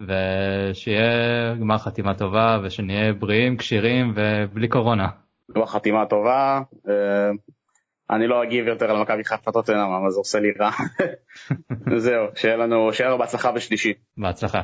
[0.00, 5.08] ושיהיה גמר חתימה טובה ושנהיה בריאים, כשירים ובלי קורונה.
[5.54, 6.60] גמר חתימה טובה,
[8.10, 10.70] אני לא אגיב יותר על מכבי חיפה טוטנאם, אבל זה עושה לי רע.
[12.04, 13.92] זהו, שיהיה לנו, שיהיה לנו בהצלחה בשלישי.
[14.16, 14.62] בהצלחה.